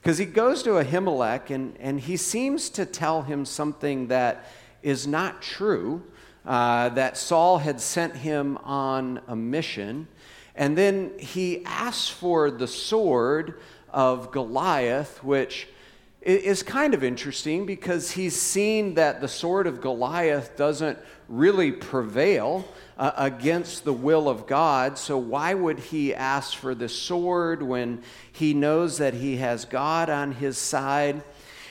Because 0.00 0.16
he 0.16 0.24
goes 0.24 0.62
to 0.62 0.70
Ahimelech 0.70 1.50
and, 1.50 1.76
and 1.78 2.00
he 2.00 2.16
seems 2.16 2.70
to 2.70 2.86
tell 2.86 3.20
him 3.20 3.44
something 3.44 4.06
that 4.06 4.46
is 4.82 5.06
not 5.06 5.42
true 5.42 6.02
uh, 6.46 6.88
that 6.90 7.18
Saul 7.18 7.58
had 7.58 7.78
sent 7.78 8.16
him 8.16 8.56
on 8.64 9.20
a 9.28 9.36
mission. 9.36 10.08
And 10.54 10.78
then 10.78 11.12
he 11.18 11.62
asks 11.66 12.08
for 12.08 12.50
the 12.50 12.66
sword 12.66 13.60
of 13.90 14.30
Goliath, 14.30 15.22
which 15.22 15.68
is 16.26 16.64
kind 16.64 16.92
of 16.92 17.04
interesting 17.04 17.66
because 17.66 18.10
he's 18.10 18.34
seen 18.34 18.94
that 18.94 19.20
the 19.20 19.28
sword 19.28 19.68
of 19.68 19.80
Goliath 19.80 20.56
doesn't 20.56 20.98
really 21.28 21.70
prevail 21.70 22.66
uh, 22.98 23.12
against 23.16 23.84
the 23.84 23.92
will 23.92 24.28
of 24.28 24.46
God. 24.46 24.98
So, 24.98 25.18
why 25.18 25.54
would 25.54 25.78
he 25.78 26.12
ask 26.12 26.56
for 26.56 26.74
the 26.74 26.88
sword 26.88 27.62
when 27.62 28.02
he 28.32 28.54
knows 28.54 28.98
that 28.98 29.14
he 29.14 29.36
has 29.36 29.64
God 29.64 30.10
on 30.10 30.32
his 30.32 30.58
side? 30.58 31.22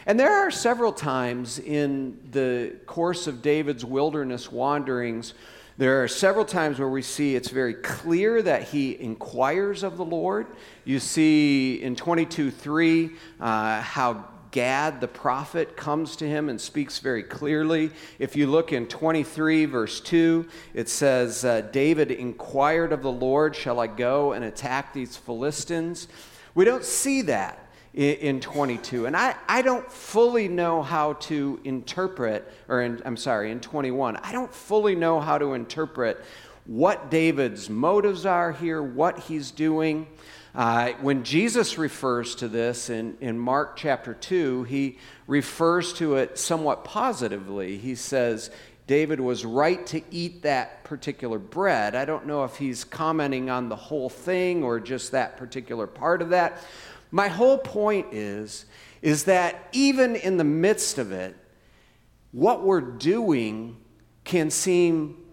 And 0.06 0.18
there 0.18 0.32
are 0.32 0.52
several 0.52 0.94
times 0.94 1.60
in 1.60 2.18
the 2.32 2.76
course 2.86 3.28
of 3.28 3.42
David's 3.42 3.84
wilderness 3.84 4.52
wanderings, 4.52 5.34
there 5.78 6.02
are 6.02 6.08
several 6.08 6.46
times 6.46 6.80
where 6.80 6.88
we 6.88 7.02
see 7.02 7.36
it's 7.36 7.50
very 7.50 7.74
clear 7.74 8.42
that 8.42 8.64
he 8.64 8.98
inquires 8.98 9.84
of 9.84 9.98
the 9.98 10.06
Lord. 10.06 10.48
You 10.86 11.00
see 11.00 11.82
in 11.82 11.98
22 11.98 12.50
3 12.50 13.10
uh, 13.42 13.82
how 13.82 14.24
Gad 14.56 15.02
the 15.02 15.08
prophet 15.10 15.76
comes 15.76 16.16
to 16.16 16.26
him 16.26 16.48
and 16.48 16.62
speaks 16.62 17.00
very 17.00 17.24
clearly. 17.24 17.92
If 18.20 18.38
you 18.38 18.48
look 18.48 18.72
in 18.72 18.88
23, 18.88 19.66
verse 19.66 20.00
2, 20.00 20.48
it 20.74 20.88
says, 20.88 21.44
uh, 21.44 21.60
David 21.60 22.10
inquired 22.10 22.94
of 22.94 23.02
the 23.02 23.12
Lord, 23.12 23.54
Shall 23.54 23.82
I 23.82 23.88
go 23.88 24.32
and 24.32 24.46
attack 24.46 24.94
these 24.94 25.18
Philistines? 25.18 26.08
We 26.54 26.64
don't 26.64 26.86
see 26.86 27.24
that 27.24 27.68
in, 27.94 28.40
22. 28.40 29.08
And 29.08 29.18
I, 29.18 29.36
I 29.50 29.62
don't 29.62 29.92
fully 29.92 30.48
know 30.48 30.82
how 30.82 31.14
to 31.14 31.60
interpret, 31.66 32.50
or 32.70 32.82
in, 32.82 33.02
I'm 33.04 33.18
sorry, 33.18 33.52
in 33.52 33.60
21, 33.60 34.16
I 34.24 34.32
don't 34.32 34.54
fully 34.54 34.96
know 34.96 35.20
how 35.20 35.38
to 35.38 35.54
interpret 35.54 36.24
what 36.66 37.12
David's 37.12 37.70
motives 37.70 38.26
are 38.26 38.54
here, 38.54 38.82
what 38.82 39.20
he's 39.20 39.52
doing. 39.52 40.08
Uh, 40.56 40.94
when 41.02 41.26
Jesus 41.26 41.78
refers 41.78 42.34
to 42.36 42.48
this 42.48 42.90
in, 42.90 43.18
in 43.20 43.38
Mark 43.38 43.76
chapter 43.76 44.14
2, 44.14 44.64
he 44.64 44.98
refers 45.28 45.92
to 45.94 46.16
it 46.16 46.40
somewhat 46.40 46.86
positively. 46.86 47.78
He 47.78 47.96
says, 47.96 48.50
David 48.88 49.20
was 49.20 49.44
right 49.44 49.86
to 49.88 50.02
eat 50.12 50.44
that 50.44 50.86
particular 50.86 51.40
bread. 51.40 51.94
I 51.94 52.06
don't 52.06 52.26
know 52.26 52.46
if 52.46 52.56
he's 52.56 52.86
commenting 52.86 53.50
on 53.50 53.68
the 53.68 53.76
whole 53.76 54.10
thing 54.10 54.64
or 54.64 54.80
just 54.80 55.12
that 55.12 55.36
particular 55.36 55.88
part 55.88 56.22
of 56.22 56.30
that. 56.30 56.64
My 57.12 57.28
whole 57.28 57.58
point 57.58 58.14
is, 58.14 58.66
is 59.02 59.26
that 59.26 59.68
even 59.74 60.16
in 60.16 60.38
the 60.38 60.46
midst 60.46 60.98
of 60.98 61.12
it, 61.12 61.36
what 62.32 62.64
we're 62.64 62.80
doing 62.80 63.76
can 64.24 64.50
seem 64.50 65.25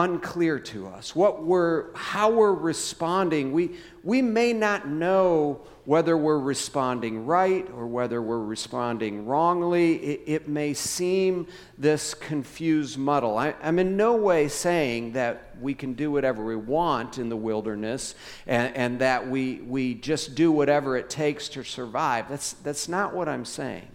unclear 0.00 0.58
to 0.58 0.86
us. 0.88 1.14
What 1.14 1.42
we're, 1.44 1.94
how 1.94 2.30
we're 2.30 2.54
responding, 2.54 3.52
we, 3.52 3.76
we 4.02 4.22
may 4.22 4.52
not 4.52 4.88
know 4.88 5.60
whether 5.84 6.16
we're 6.16 6.38
responding 6.38 7.26
right 7.26 7.68
or 7.70 7.86
whether 7.86 8.22
we're 8.22 8.44
responding 8.44 9.26
wrongly. 9.26 9.96
It, 9.96 10.22
it 10.26 10.48
may 10.48 10.72
seem 10.72 11.48
this 11.76 12.14
confused 12.14 12.96
muddle. 12.96 13.36
I, 13.36 13.54
I'm 13.62 13.78
in 13.78 13.96
no 13.96 14.16
way 14.16 14.48
saying 14.48 15.12
that 15.12 15.56
we 15.60 15.74
can 15.74 15.92
do 15.94 16.10
whatever 16.10 16.44
we 16.44 16.56
want 16.56 17.18
in 17.18 17.28
the 17.28 17.36
wilderness 17.36 18.14
and, 18.46 18.74
and 18.74 18.98
that 19.00 19.28
we, 19.28 19.56
we 19.60 19.94
just 19.94 20.34
do 20.34 20.50
whatever 20.50 20.96
it 20.96 21.10
takes 21.10 21.48
to 21.50 21.62
survive. 21.64 22.28
That's, 22.28 22.54
that's 22.54 22.88
not 22.88 23.14
what 23.14 23.28
I'm 23.28 23.44
saying. 23.44 23.88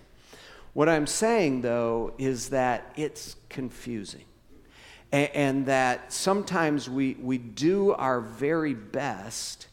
What 0.74 0.90
I'm 0.90 1.08
saying, 1.08 1.62
though, 1.62 2.14
is 2.18 2.50
that 2.50 2.92
it's 2.96 3.38
confusing 3.50 4.26
and, 5.16 5.30
and 5.34 5.66
that 5.68 6.12
sometimes 6.12 6.90
we, 6.90 7.16
we 7.22 7.38
do 7.38 7.94
our 7.94 8.20
very 8.20 8.74
best 8.74 9.68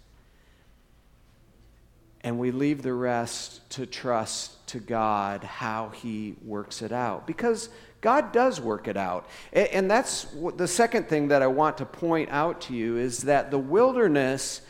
and 2.21 2.39
we 2.39 2.53
leave 2.53 2.83
the 2.83 2.93
rest 2.93 3.69
to 3.71 3.85
trust 3.85 4.65
to 4.69 4.79
God 4.79 5.43
how 5.43 5.89
He 5.89 6.37
works 6.45 6.81
it 6.81 6.93
out. 6.93 7.27
Because 7.27 7.71
God 8.01 8.31
does 8.31 8.61
work 8.61 8.87
it 8.87 8.97
out. 8.97 9.27
And 9.53 9.91
that's 9.91 10.29
the 10.55 10.69
second 10.69 11.09
thing 11.09 11.27
that 11.29 11.43
I 11.43 11.49
want 11.49 11.79
to 11.79 11.87
point 11.87 12.29
out 12.31 12.61
to 12.63 12.75
you 12.75 12.97
is 12.97 13.23
that 13.23 13.51
the 13.51 13.59
wilderness 13.59 14.61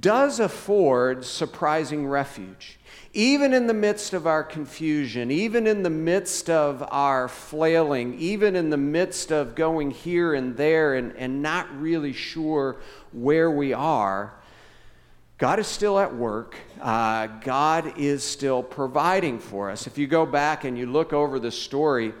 does 0.00 0.38
afford 0.38 1.24
surprising 1.24 2.06
refuge. 2.06 2.78
Even 3.14 3.54
in 3.54 3.66
the 3.66 3.74
midst 3.74 4.12
of 4.12 4.26
our 4.26 4.44
confusion, 4.44 5.30
even 5.30 5.66
in 5.66 5.82
the 5.82 5.90
midst 5.90 6.50
of 6.50 6.86
our 6.90 7.26
flailing, 7.26 8.14
even 8.18 8.54
in 8.54 8.68
the 8.68 8.76
midst 8.76 9.32
of 9.32 9.54
going 9.54 9.90
here 9.90 10.34
and 10.34 10.56
there 10.56 10.94
and, 10.94 11.16
and 11.16 11.40
not 11.40 11.66
really 11.80 12.12
sure 12.12 12.76
where 13.12 13.50
we 13.50 13.72
are, 13.72 14.34
God 15.38 15.58
is 15.58 15.66
still 15.66 15.98
at 15.98 16.14
work. 16.14 16.56
Uh, 16.80 17.28
God 17.28 17.98
is 17.98 18.22
still 18.24 18.62
providing 18.62 19.38
for 19.38 19.70
us. 19.70 19.86
If 19.86 19.96
you 19.96 20.06
go 20.06 20.26
back 20.26 20.64
and 20.64 20.76
you 20.76 20.86
look 20.86 21.12
over 21.12 21.38
the 21.38 21.52
story, 21.52 22.12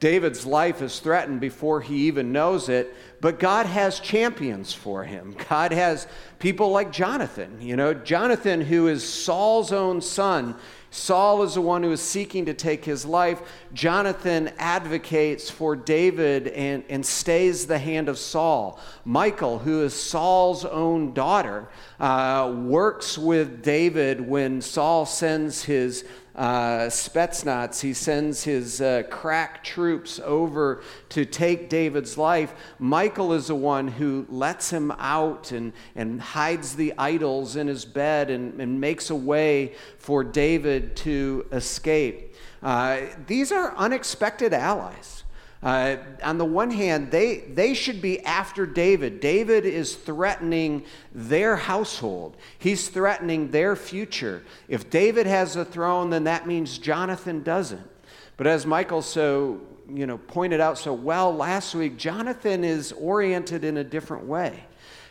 David's 0.00 0.44
life 0.44 0.82
is 0.82 0.98
threatened 0.98 1.40
before 1.40 1.80
he 1.80 2.08
even 2.08 2.32
knows 2.32 2.68
it, 2.68 2.94
but 3.24 3.38
God 3.38 3.64
has 3.64 4.00
champions 4.00 4.74
for 4.74 5.02
him. 5.02 5.34
God 5.48 5.72
has 5.72 6.06
people 6.40 6.72
like 6.72 6.92
Jonathan. 6.92 7.56
You 7.58 7.74
know, 7.74 7.94
Jonathan, 7.94 8.60
who 8.60 8.86
is 8.88 9.02
Saul's 9.02 9.72
own 9.72 10.02
son, 10.02 10.56
Saul 10.90 11.42
is 11.42 11.54
the 11.54 11.62
one 11.62 11.82
who 11.82 11.90
is 11.90 12.02
seeking 12.02 12.44
to 12.44 12.52
take 12.52 12.84
his 12.84 13.06
life. 13.06 13.40
Jonathan 13.72 14.52
advocates 14.58 15.48
for 15.48 15.74
David 15.74 16.48
and, 16.48 16.84
and 16.90 17.04
stays 17.04 17.66
the 17.66 17.78
hand 17.78 18.10
of 18.10 18.18
Saul. 18.18 18.78
Michal, 19.06 19.58
who 19.58 19.82
is 19.84 19.94
Saul's 19.94 20.66
own 20.66 21.14
daughter, 21.14 21.66
uh, 21.98 22.54
works 22.54 23.16
with 23.16 23.62
David 23.62 24.20
when 24.20 24.60
Saul 24.60 25.06
sends 25.06 25.64
his 25.64 26.04
uh, 26.34 26.86
Spetsnaz, 26.88 27.80
he 27.80 27.92
sends 27.92 28.44
his 28.44 28.80
uh, 28.80 29.04
crack 29.10 29.62
troops 29.62 30.20
over 30.24 30.82
to 31.10 31.24
take 31.24 31.68
David's 31.68 32.18
life. 32.18 32.54
Michal 32.78 33.32
is 33.32 33.48
the 33.48 33.54
one 33.54 33.88
who 33.88 34.26
lets 34.28 34.70
him 34.70 34.90
out 34.92 35.52
and, 35.52 35.72
and 35.94 36.20
hides 36.20 36.76
the 36.76 36.92
idols 36.98 37.56
in 37.56 37.68
his 37.68 37.84
bed 37.84 38.30
and, 38.30 38.60
and 38.60 38.80
makes 38.80 39.10
a 39.10 39.14
way 39.14 39.74
for 39.98 40.24
David 40.24 40.96
to 40.96 41.46
escape. 41.52 42.34
Uh, 42.62 43.00
these 43.26 43.52
are 43.52 43.76
unexpected 43.76 44.52
allies. 44.54 45.23
Uh, 45.64 45.96
on 46.22 46.36
the 46.36 46.44
one 46.44 46.70
hand, 46.70 47.10
they, 47.10 47.38
they 47.38 47.72
should 47.72 48.02
be 48.02 48.20
after 48.20 48.66
David. 48.66 49.18
David 49.18 49.64
is 49.64 49.94
threatening 49.94 50.84
their 51.14 51.56
household, 51.56 52.36
he's 52.58 52.88
threatening 52.88 53.50
their 53.50 53.74
future. 53.74 54.42
If 54.68 54.90
David 54.90 55.26
has 55.26 55.56
a 55.56 55.64
throne, 55.64 56.10
then 56.10 56.24
that 56.24 56.46
means 56.46 56.76
Jonathan 56.76 57.42
doesn't. 57.42 57.90
But 58.36 58.46
as 58.46 58.66
Michael 58.66 59.00
so 59.00 59.60
you 59.88 60.06
know 60.06 60.18
pointed 60.18 60.60
out 60.60 60.76
so 60.76 60.92
well 60.92 61.34
last 61.34 61.74
week, 61.74 61.96
Jonathan 61.96 62.62
is 62.62 62.92
oriented 62.92 63.64
in 63.64 63.78
a 63.78 63.84
different 63.84 64.26
way. 64.26 64.64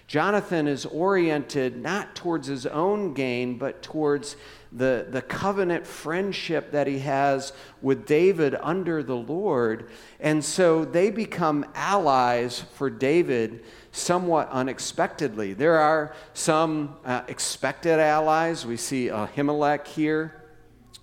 Jonathan 0.05 0.67
is 0.67 0.85
oriented 0.85 1.81
not 1.81 2.15
towards 2.15 2.47
his 2.47 2.67
own 2.67 3.13
gain, 3.13 3.57
but 3.57 3.81
towards 3.81 4.35
the, 4.75 5.07
the 5.09 5.21
covenant 5.21 5.85
friendship 5.85 6.71
that 6.71 6.87
he 6.87 6.99
has 6.99 7.53
with 7.81 8.05
David 8.05 8.55
under 8.61 9.03
the 9.03 9.15
Lord. 9.15 9.89
And 10.19 10.43
so 10.43 10.83
they 10.83 11.11
become 11.11 11.65
allies 11.75 12.61
for 12.73 12.89
David 12.89 13.63
somewhat 13.91 14.49
unexpectedly. 14.49 15.53
There 15.53 15.77
are 15.77 16.15
some 16.33 16.95
uh, 17.05 17.21
expected 17.27 17.99
allies. 17.99 18.65
We 18.65 18.77
see 18.77 19.07
Ahimelech 19.07 19.87
here 19.87 20.42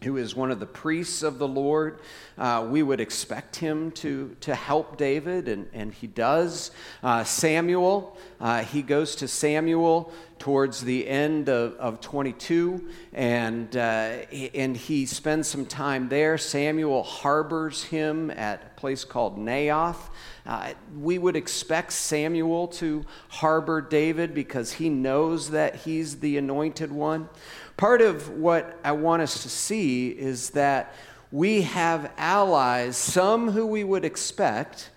who 0.02 0.16
is 0.16 0.34
one 0.34 0.50
of 0.50 0.60
the 0.60 0.66
priests 0.66 1.22
of 1.22 1.38
the 1.38 1.48
Lord. 1.48 2.00
Uh, 2.38 2.66
we 2.70 2.82
would 2.82 3.00
expect 3.00 3.56
him 3.56 3.90
to, 3.92 4.34
to 4.40 4.54
help 4.54 4.96
David, 4.96 5.48
and, 5.48 5.68
and 5.72 5.92
he 5.92 6.06
does. 6.06 6.70
Uh, 7.02 7.22
Samuel, 7.24 8.16
uh, 8.40 8.64
he 8.64 8.82
goes 8.82 9.16
to 9.16 9.28
Samuel 9.28 10.12
towards 10.38 10.80
the 10.80 11.06
end 11.06 11.50
of, 11.50 11.74
of 11.74 12.00
22, 12.00 12.88
and, 13.12 13.76
uh, 13.76 14.16
and 14.54 14.74
he 14.74 15.04
spends 15.04 15.46
some 15.46 15.66
time 15.66 16.08
there. 16.08 16.38
Samuel 16.38 17.02
harbors 17.02 17.84
him 17.84 18.30
at 18.30 18.72
a 18.74 18.80
place 18.80 19.04
called 19.04 19.38
Naioth. 19.38 20.00
Uh, 20.46 20.72
we 20.98 21.18
would 21.18 21.36
expect 21.36 21.92
Samuel 21.92 22.68
to 22.68 23.04
harbor 23.28 23.82
David 23.82 24.34
because 24.34 24.72
he 24.72 24.88
knows 24.88 25.50
that 25.50 25.76
he's 25.76 26.20
the 26.20 26.38
anointed 26.38 26.90
one. 26.90 27.28
Part 27.80 28.02
of 28.02 28.28
what 28.28 28.78
I 28.84 28.92
want 28.92 29.22
us 29.22 29.42
to 29.42 29.48
see 29.48 30.10
is 30.10 30.50
that 30.50 30.92
we 31.32 31.62
have 31.62 32.12
allies, 32.18 32.98
some 32.98 33.52
who 33.52 33.64
we 33.64 33.84
would 33.84 34.04
expect, 34.04 34.90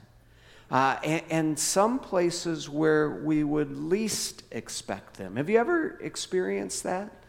uh, 0.70 0.98
and, 1.02 1.22
and, 1.30 1.58
some 1.58 1.98
places 1.98 2.68
where 2.68 3.10
we 3.10 3.46
would 3.46 3.78
least 3.78 4.44
expect 4.52 5.14
them. 5.14 5.38
Have 5.38 5.50
you 5.50 5.60
ever 5.60 5.98
experienced 6.02 6.84
that? 6.84 7.23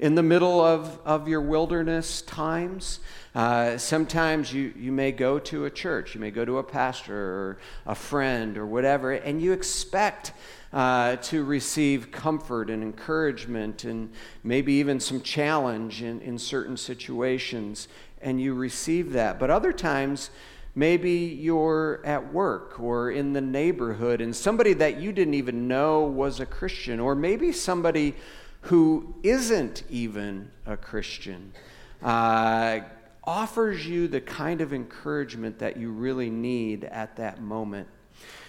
In 0.00 0.14
the 0.14 0.22
middle 0.22 0.60
of, 0.60 1.00
of 1.04 1.26
your 1.26 1.40
wilderness 1.40 2.22
times, 2.22 3.00
uh, 3.34 3.76
sometimes 3.78 4.52
you, 4.52 4.72
you 4.76 4.92
may 4.92 5.10
go 5.10 5.40
to 5.40 5.64
a 5.64 5.70
church, 5.70 6.14
you 6.14 6.20
may 6.20 6.30
go 6.30 6.44
to 6.44 6.58
a 6.58 6.62
pastor 6.62 7.16
or 7.16 7.58
a 7.84 7.96
friend 7.96 8.56
or 8.56 8.64
whatever, 8.64 9.10
and 9.10 9.42
you 9.42 9.52
expect 9.52 10.34
uh, 10.72 11.16
to 11.16 11.42
receive 11.42 12.12
comfort 12.12 12.70
and 12.70 12.80
encouragement 12.80 13.82
and 13.82 14.12
maybe 14.44 14.74
even 14.74 15.00
some 15.00 15.20
challenge 15.20 16.00
in, 16.00 16.20
in 16.20 16.38
certain 16.38 16.76
situations, 16.76 17.88
and 18.22 18.40
you 18.40 18.54
receive 18.54 19.10
that. 19.14 19.40
But 19.40 19.50
other 19.50 19.72
times, 19.72 20.30
maybe 20.76 21.10
you're 21.10 22.00
at 22.04 22.32
work 22.32 22.78
or 22.78 23.10
in 23.10 23.32
the 23.32 23.40
neighborhood 23.40 24.20
and 24.20 24.36
somebody 24.36 24.74
that 24.74 25.00
you 25.00 25.10
didn't 25.10 25.34
even 25.34 25.66
know 25.66 26.02
was 26.02 26.38
a 26.38 26.46
Christian, 26.46 27.00
or 27.00 27.16
maybe 27.16 27.50
somebody 27.50 28.14
who 28.62 29.14
isn't 29.22 29.82
even 29.88 30.50
a 30.66 30.76
Christian. 30.76 31.52
Uh, 32.02 32.80
offers 33.24 33.86
you 33.86 34.08
the 34.08 34.20
kind 34.20 34.60
of 34.60 34.72
encouragement 34.72 35.58
that 35.58 35.76
you 35.76 35.90
really 35.90 36.30
need 36.30 36.84
at 36.84 37.16
that 37.16 37.40
moment. 37.42 37.86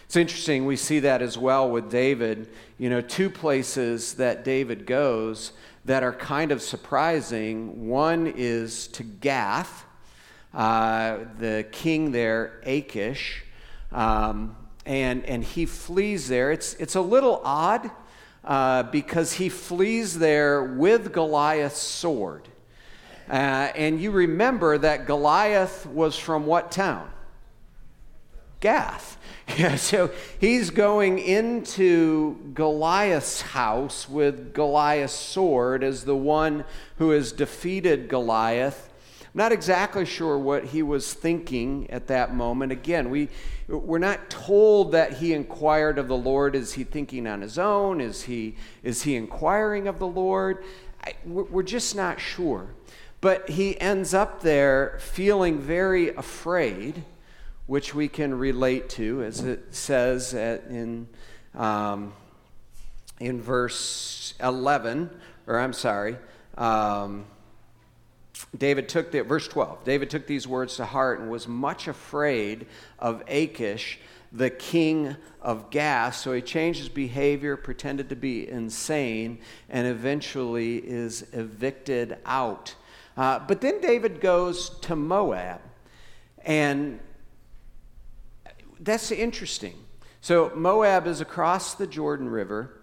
It's 0.05 0.15
interesting, 0.15 0.65
we 0.65 0.75
see 0.75 0.99
that 1.01 1.21
as 1.21 1.37
well 1.37 1.69
with 1.69 1.91
David. 1.91 2.49
You 2.77 2.89
know, 2.89 3.01
two 3.01 3.29
places 3.29 4.15
that 4.15 4.43
David 4.43 4.87
goes 4.87 5.51
that 5.85 6.01
are 6.01 6.13
kind 6.13 6.51
of 6.51 6.61
surprising. 6.61 7.87
One 7.87 8.25
is 8.25 8.87
to 8.87 9.03
Gath, 9.03 9.85
uh, 10.53 11.17
the 11.37 11.67
king 11.71 12.11
there, 12.11 12.59
Achish, 12.63 13.43
um, 13.91 14.55
and, 14.85 15.23
and 15.25 15.43
he 15.43 15.65
flees 15.65 16.27
there. 16.27 16.51
It's, 16.51 16.73
it's 16.75 16.95
a 16.95 17.01
little 17.01 17.41
odd 17.43 17.91
uh, 18.49 18.81
because 18.81 19.33
he 19.33 19.47
flees 19.47 20.17
there 20.17 20.63
with 20.63 21.13
Goliath's 21.13 21.77
sword. 21.79 22.47
Uh, 23.29 23.69
and 23.75 24.01
you 24.01 24.09
remember 24.09 24.75
that 24.79 25.05
Goliath 25.05 25.85
was 25.85 26.17
from 26.17 26.47
what 26.47 26.71
town? 26.71 27.09
Gath. 28.59 29.15
Yeah, 29.57 29.77
so 29.77 30.11
he's 30.39 30.69
going 30.69 31.17
into 31.17 32.35
Goliath's 32.53 33.41
house 33.41 34.07
with 34.07 34.53
Goliath's 34.53 35.11
sword 35.11 35.83
as 35.83 36.05
the 36.05 36.15
one 36.15 36.65
who 36.97 37.09
has 37.09 37.31
defeated 37.31 38.09
Goliath. 38.09 38.88
Not 39.33 39.51
exactly 39.51 40.05
sure 40.05 40.37
what 40.37 40.65
he 40.65 40.81
was 40.81 41.13
thinking 41.13 41.89
at 41.91 42.07
that 42.07 42.33
moment. 42.33 42.71
Again, 42.71 43.09
we, 43.09 43.29
we're 43.67 43.99
not 43.99 44.29
told 44.29 44.91
that 44.93 45.13
he 45.13 45.33
inquired 45.33 45.97
of 45.99 46.07
the 46.07 46.17
Lord. 46.17 46.55
Is 46.55 46.73
he 46.73 46.83
thinking 46.83 47.27
on 47.27 47.41
his 47.41 47.59
own? 47.59 48.01
Is 48.01 48.23
he, 48.23 48.55
is 48.81 49.03
he 49.03 49.15
inquiring 49.15 49.87
of 49.87 49.99
the 49.99 50.07
Lord? 50.07 50.63
I, 51.05 51.13
we're 51.25 51.63
just 51.63 51.95
not 51.95 52.19
sure. 52.19 52.73
But 53.21 53.49
he 53.49 53.79
ends 53.79 54.13
up 54.13 54.41
there 54.41 54.97
feeling 54.99 55.59
very 55.59 56.09
afraid 56.09 57.03
which 57.69 57.93
we 57.93 58.07
can 58.07 58.33
relate 58.33 58.89
to, 58.89 59.21
as 59.21 59.41
it 59.41 59.75
says 59.75 60.33
at, 60.33 60.63
in, 60.69 61.07
um, 61.53 62.13
in 63.19 63.39
verse 63.39 64.33
11, 64.41 65.07
or 65.45 65.59
I'm 65.59 65.73
sorry, 65.73 66.17
um, 66.57 67.25
David 68.57 68.89
took 68.89 69.11
the, 69.11 69.21
verse 69.21 69.47
12, 69.47 69.83
David 69.83 70.09
took 70.09 70.27
these 70.27 70.47
words 70.47 70.77
to 70.77 70.85
heart 70.85 71.19
and 71.19 71.29
was 71.29 71.47
much 71.47 71.87
afraid 71.87 72.67
of 72.97 73.23
Achish, 73.27 73.99
the 74.31 74.49
king 74.49 75.15
of 75.41 75.69
Gath. 75.69 76.15
So 76.15 76.33
he 76.33 76.41
changed 76.41 76.79
his 76.79 76.89
behavior, 76.89 77.57
pretended 77.57 78.09
to 78.09 78.15
be 78.15 78.47
insane, 78.47 79.39
and 79.69 79.87
eventually 79.87 80.77
is 80.77 81.25
evicted 81.33 82.17
out. 82.25 82.75
Uh, 83.17 83.39
but 83.39 83.61
then 83.61 83.81
David 83.81 84.21
goes 84.21 84.69
to 84.81 84.95
Moab. 84.95 85.61
And 86.45 86.99
that's 88.79 89.11
interesting. 89.11 89.75
So 90.21 90.51
Moab 90.55 91.07
is 91.07 91.21
across 91.21 91.73
the 91.75 91.87
Jordan 91.87 92.29
River. 92.29 92.79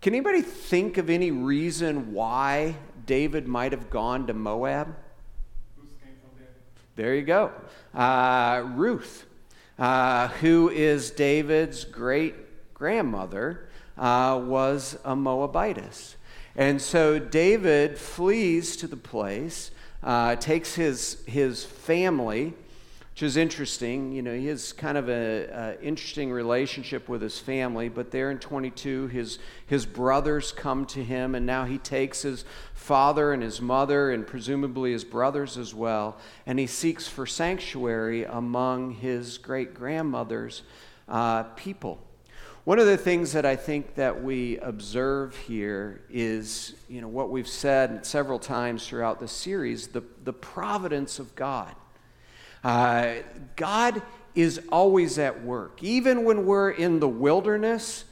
Can 0.00 0.14
anybody 0.14 0.42
think 0.42 0.96
of 0.96 1.10
any 1.10 1.30
reason 1.30 2.12
why 2.12 2.76
David 3.08 3.48
might 3.48 3.72
have 3.72 3.88
gone 3.88 4.26
to 4.26 4.34
Moab? 4.34 4.94
There 6.94 7.14
you 7.14 7.22
go. 7.22 7.52
Uh, 7.94 8.64
Ruth, 8.74 9.24
uh, 9.78 10.28
who 10.28 10.68
is 10.68 11.10
David's 11.10 11.84
great 11.84 12.34
grandmother, 12.74 13.70
uh, 13.96 14.38
was 14.44 14.98
a 15.06 15.16
Moabitess. 15.16 16.16
And 16.54 16.82
so 16.82 17.18
David 17.18 17.96
flees 17.96 18.76
to 18.76 18.86
the 18.86 18.96
place, 18.96 19.70
uh, 20.02 20.36
takes 20.36 20.74
his, 20.74 21.24
his 21.24 21.64
family, 21.64 22.52
which 23.18 23.24
is 23.24 23.36
interesting. 23.36 24.12
You 24.12 24.22
know, 24.22 24.32
he 24.32 24.46
has 24.46 24.72
kind 24.72 24.96
of 24.96 25.08
an 25.08 25.76
interesting 25.82 26.30
relationship 26.30 27.08
with 27.08 27.20
his 27.20 27.36
family, 27.36 27.88
but 27.88 28.12
there 28.12 28.30
in 28.30 28.38
22, 28.38 29.08
his, 29.08 29.40
his 29.66 29.86
brothers 29.86 30.52
come 30.52 30.86
to 30.86 31.02
him, 31.02 31.34
and 31.34 31.44
now 31.44 31.64
he 31.64 31.78
takes 31.78 32.22
his 32.22 32.44
father 32.74 33.32
and 33.32 33.42
his 33.42 33.60
mother, 33.60 34.12
and 34.12 34.24
presumably 34.24 34.92
his 34.92 35.02
brothers 35.02 35.58
as 35.58 35.74
well, 35.74 36.16
and 36.46 36.60
he 36.60 36.68
seeks 36.68 37.08
for 37.08 37.26
sanctuary 37.26 38.22
among 38.22 38.92
his 38.92 39.36
great 39.36 39.74
grandmother's 39.74 40.62
uh, 41.08 41.42
people. 41.56 41.98
One 42.62 42.78
of 42.78 42.86
the 42.86 42.96
things 42.96 43.32
that 43.32 43.44
I 43.44 43.56
think 43.56 43.96
that 43.96 44.22
we 44.22 44.58
observe 44.58 45.34
here 45.34 46.02
is, 46.08 46.76
you 46.88 47.00
know, 47.00 47.08
what 47.08 47.30
we've 47.30 47.48
said 47.48 48.06
several 48.06 48.38
times 48.38 48.86
throughout 48.86 49.18
the 49.18 49.26
series, 49.26 49.88
the, 49.88 50.04
the 50.22 50.32
providence 50.32 51.18
of 51.18 51.34
God. 51.34 51.74
Uh, 52.62 53.14
God 53.56 54.02
is 54.34 54.60
always 54.70 55.18
at 55.18 55.42
work. 55.42 55.82
Even 55.82 56.24
when 56.24 56.46
we're 56.46 56.70
in 56.70 57.00
the 57.00 57.08
wilderness, 57.08 58.04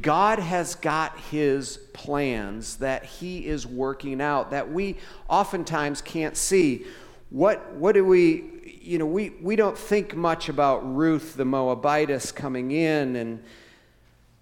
God 0.00 0.38
has 0.38 0.74
got 0.74 1.18
his 1.18 1.76
plans 1.92 2.76
that 2.76 3.04
he 3.04 3.46
is 3.46 3.66
working 3.66 4.20
out 4.20 4.50
that 4.52 4.70
we 4.70 4.96
oftentimes 5.28 6.00
can't 6.00 6.36
see. 6.36 6.86
What, 7.30 7.72
what 7.74 7.92
do 7.92 8.04
we, 8.04 8.78
you 8.80 8.98
know, 8.98 9.06
we, 9.06 9.30
we 9.40 9.56
don't 9.56 9.76
think 9.76 10.14
much 10.14 10.48
about 10.48 10.78
Ruth 10.94 11.36
the 11.36 11.44
Moabitess 11.44 12.32
coming 12.32 12.70
in 12.70 13.16
and 13.16 13.42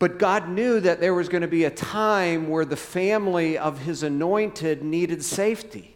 but 0.01 0.19
God 0.19 0.49
knew 0.49 0.81
that 0.81 0.99
there 0.99 1.13
was 1.13 1.29
going 1.29 1.43
to 1.43 1.47
be 1.47 1.65
a 1.65 1.71
time 1.71 2.49
where 2.49 2.65
the 2.65 2.75
family 2.75 3.59
of 3.59 3.81
his 3.81 4.03
anointed 4.03 4.83
needed 4.83 5.23
safety. 5.23 5.95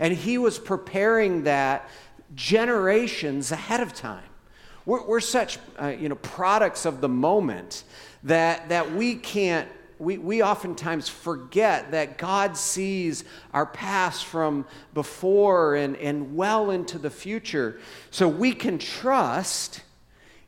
And 0.00 0.12
he 0.12 0.38
was 0.38 0.58
preparing 0.58 1.44
that 1.44 1.88
generations 2.34 3.52
ahead 3.52 3.80
of 3.80 3.94
time. 3.94 4.22
We're, 4.84 5.04
we're 5.06 5.20
such 5.20 5.58
uh, 5.80 5.88
you 5.88 6.08
know, 6.08 6.14
products 6.16 6.84
of 6.84 7.00
the 7.00 7.08
moment 7.08 7.84
that, 8.24 8.68
that 8.68 8.92
we 8.92 9.16
can't, 9.16 9.68
we, 9.98 10.18
we 10.18 10.42
oftentimes 10.42 11.08
forget 11.08 11.90
that 11.90 12.18
God 12.18 12.56
sees 12.56 13.24
our 13.52 13.66
past 13.66 14.24
from 14.24 14.66
before 14.94 15.74
and, 15.74 15.96
and 15.96 16.36
well 16.36 16.70
into 16.70 16.98
the 16.98 17.10
future. 17.10 17.80
So 18.10 18.28
we 18.28 18.52
can 18.52 18.78
trust 18.78 19.82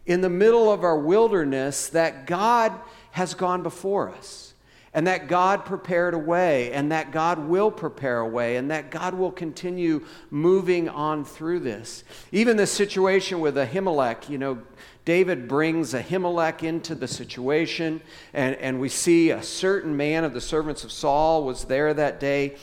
in 0.06 0.20
the 0.20 0.30
middle 0.30 0.72
of 0.72 0.84
our 0.84 0.98
wilderness 0.98 1.88
that 1.88 2.26
God 2.26 2.72
has 3.12 3.34
gone 3.34 3.62
before 3.62 4.10
us 4.10 4.49
and 4.92 5.06
that 5.06 5.28
God 5.28 5.64
prepared 5.64 6.14
a 6.14 6.18
way, 6.18 6.72
and 6.72 6.90
that 6.90 7.12
God 7.12 7.38
will 7.38 7.70
prepare 7.70 8.18
a 8.18 8.28
way, 8.28 8.56
and 8.56 8.70
that 8.72 8.90
God 8.90 9.14
will 9.14 9.30
continue 9.30 10.04
moving 10.30 10.88
on 10.88 11.24
through 11.24 11.60
this. 11.60 12.02
Even 12.32 12.56
the 12.56 12.66
situation 12.66 13.40
with 13.40 13.54
Ahimelech, 13.54 14.28
you 14.28 14.36
know, 14.36 14.58
David 15.04 15.46
brings 15.46 15.94
Ahimelech 15.94 16.64
into 16.64 16.96
the 16.96 17.06
situation, 17.06 18.00
and, 18.32 18.56
and 18.56 18.80
we 18.80 18.88
see 18.88 19.30
a 19.30 19.42
certain 19.42 19.96
man 19.96 20.24
of 20.24 20.34
the 20.34 20.40
servants 20.40 20.82
of 20.82 20.90
Saul 20.90 21.44
was 21.44 21.64
there 21.64 21.94
that 21.94 22.18
day, 22.18 22.56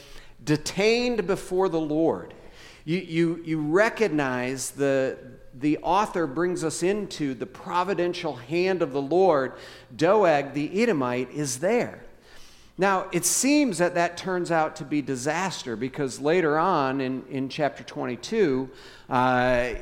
detained 0.44 1.28
before 1.28 1.70
the 1.70 1.80
Lord. 1.80 2.34
You, 2.84 3.00
you, 3.00 3.42
you 3.46 3.62
recognize 3.62 4.72
the, 4.72 5.18
the 5.54 5.78
author 5.80 6.28
brings 6.28 6.64
us 6.64 6.84
into 6.84 7.34
the 7.34 7.46
providential 7.46 8.36
hand 8.36 8.82
of 8.82 8.92
the 8.92 9.02
Lord. 9.02 9.54
Doeg, 9.96 10.54
the 10.54 10.82
Edomite, 10.82 11.32
is 11.32 11.60
there. 11.60 12.04
Now, 12.78 13.08
it 13.12 13.26
seems 13.26 13.80
that 13.80 13.96
that 13.96 14.18
turns 14.18 14.52
out 14.52 14.76
to 14.78 14.86
be 14.86 15.02
disaster 15.02 15.76
because 15.76 16.22
later 16.22 16.60
on 16.60 17.02
in, 17.02 17.24
in 17.28 17.50
chapter 17.50 17.84
22, 17.84 18.70
uh, 19.10 19.74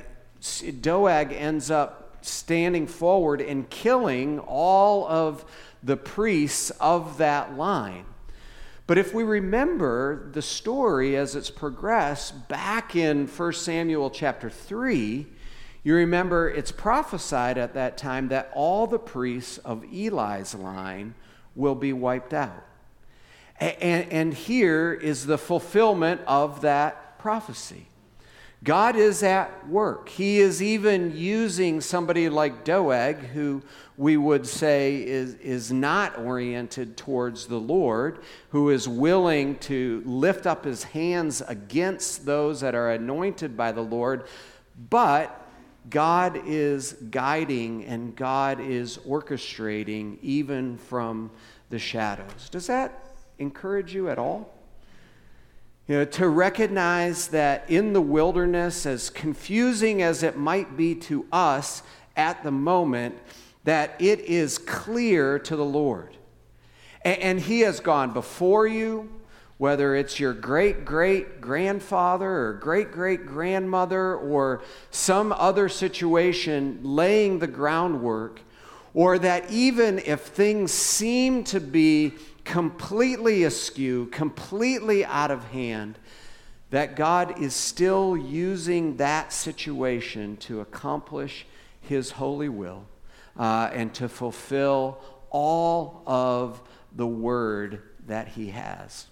Doeg 0.79 1.33
ends 1.33 1.69
up 1.69 2.17
standing 2.21 2.87
forward 2.87 3.41
and 3.41 3.69
killing 3.69 4.39
all 4.39 5.05
of 5.07 5.43
the 5.83 5.97
priests 5.97 6.71
of 6.79 7.17
that 7.17 7.57
line. 7.57 8.05
But 8.87 8.97
if 8.97 9.13
we 9.13 9.23
remember 9.23 10.29
the 10.31 10.41
story 10.41 11.17
as 11.17 11.35
it's 11.35 11.49
progressed 11.49 12.47
back 12.47 12.95
in 12.95 13.27
1 13.27 13.53
Samuel 13.53 14.09
chapter 14.09 14.49
3, 14.49 15.27
you 15.83 15.95
remember 15.95 16.49
it's 16.49 16.71
prophesied 16.71 17.57
at 17.57 17.73
that 17.73 17.97
time 17.97 18.29
that 18.29 18.51
all 18.55 18.87
the 18.87 18.99
priests 18.99 19.57
of 19.59 19.83
Eli's 19.91 20.55
line 20.55 21.13
will 21.55 21.75
be 21.75 21.93
wiped 21.93 22.33
out. 22.33 22.63
And, 23.59 24.11
and 24.11 24.33
here 24.33 24.93
is 24.93 25.25
the 25.25 25.37
fulfillment 25.37 26.21
of 26.27 26.61
that 26.61 27.19
prophecy. 27.19 27.87
God 28.63 28.95
is 28.95 29.21
at 29.21 29.69
work. 29.69 30.09
He 30.09 30.39
is 30.39 30.61
even 30.61 31.15
using 31.15 31.81
somebody 31.81 32.29
like 32.29 32.63
Doeg, 32.63 33.17
who 33.17 33.61
we 33.95 34.17
would 34.17 34.47
say 34.47 35.05
is, 35.05 35.35
is 35.35 35.71
not 35.71 36.17
oriented 36.17 36.97
towards 36.97 37.45
the 37.45 37.59
Lord, 37.59 38.23
who 38.49 38.71
is 38.71 38.87
willing 38.87 39.59
to 39.59 40.01
lift 40.05 40.47
up 40.47 40.65
his 40.65 40.83
hands 40.83 41.43
against 41.47 42.25
those 42.25 42.61
that 42.61 42.73
are 42.73 42.91
anointed 42.91 43.55
by 43.55 43.71
the 43.71 43.83
Lord. 43.83 44.25
But 44.89 45.47
God 45.89 46.41
is 46.47 46.93
guiding 47.11 47.85
and 47.85 48.15
God 48.15 48.59
is 48.59 48.97
orchestrating 48.97 50.17
even 50.23 50.77
from 50.77 51.29
the 51.69 51.77
shadows. 51.79 52.49
Does 52.49 52.65
that 52.67 53.04
encourage 53.39 53.93
you 53.93 54.09
at 54.09 54.17
all? 54.17 54.53
You 55.87 55.97
know, 55.97 56.05
to 56.05 56.27
recognize 56.27 57.27
that 57.27 57.69
in 57.69 57.93
the 57.93 58.01
wilderness, 58.01 58.85
as 58.87 59.11
confusing 59.11 60.01
as 60.01 60.23
it 60.23 60.35
might 60.35 60.75
be 60.75 60.95
to 60.95 61.27
us 61.31 61.83
at 62.15 62.43
the 62.43 62.51
moment, 62.51 63.15
that 63.65 63.95
it 63.99 64.21
is 64.21 64.57
clear 64.57 65.37
to 65.39 65.55
the 65.55 65.65
Lord. 65.65 66.17
And, 67.03 67.19
and 67.19 67.39
He 67.39 67.61
has 67.61 67.79
gone 67.79 68.13
before 68.13 68.65
you, 68.65 69.11
whether 69.57 69.95
it's 69.95 70.19
your 70.19 70.33
great 70.33 70.85
great 70.85 71.39
grandfather 71.39 72.29
or 72.29 72.53
great 72.53 72.91
great 72.91 73.25
grandmother 73.25 74.15
or 74.15 74.63
some 74.91 75.31
other 75.31 75.69
situation 75.69 76.79
laying 76.83 77.39
the 77.39 77.47
groundwork, 77.47 78.41
or 78.93 79.19
that 79.19 79.51
even 79.51 79.99
if 79.99 80.21
things 80.21 80.71
seem 80.71 81.43
to 81.43 81.59
be 81.59 82.13
completely 82.45 83.43
askew, 83.43 84.05
completely 84.07 85.03
out 85.03 85.31
of 85.31 85.43
hand, 85.45 85.99
that 86.69 86.95
God 86.95 87.41
is 87.41 87.53
still 87.53 88.15
using 88.15 88.97
that 88.97 89.33
situation 89.33 90.37
to 90.37 90.61
accomplish 90.61 91.45
His 91.81 92.11
holy 92.11 92.49
will 92.49 92.85
uh, 93.37 93.69
and 93.73 93.93
to 93.95 94.07
fulfill 94.07 94.99
all 95.29 96.03
of 96.05 96.61
the 96.95 97.07
word 97.07 97.81
that 98.07 98.29
He 98.29 98.49
has. 98.51 99.07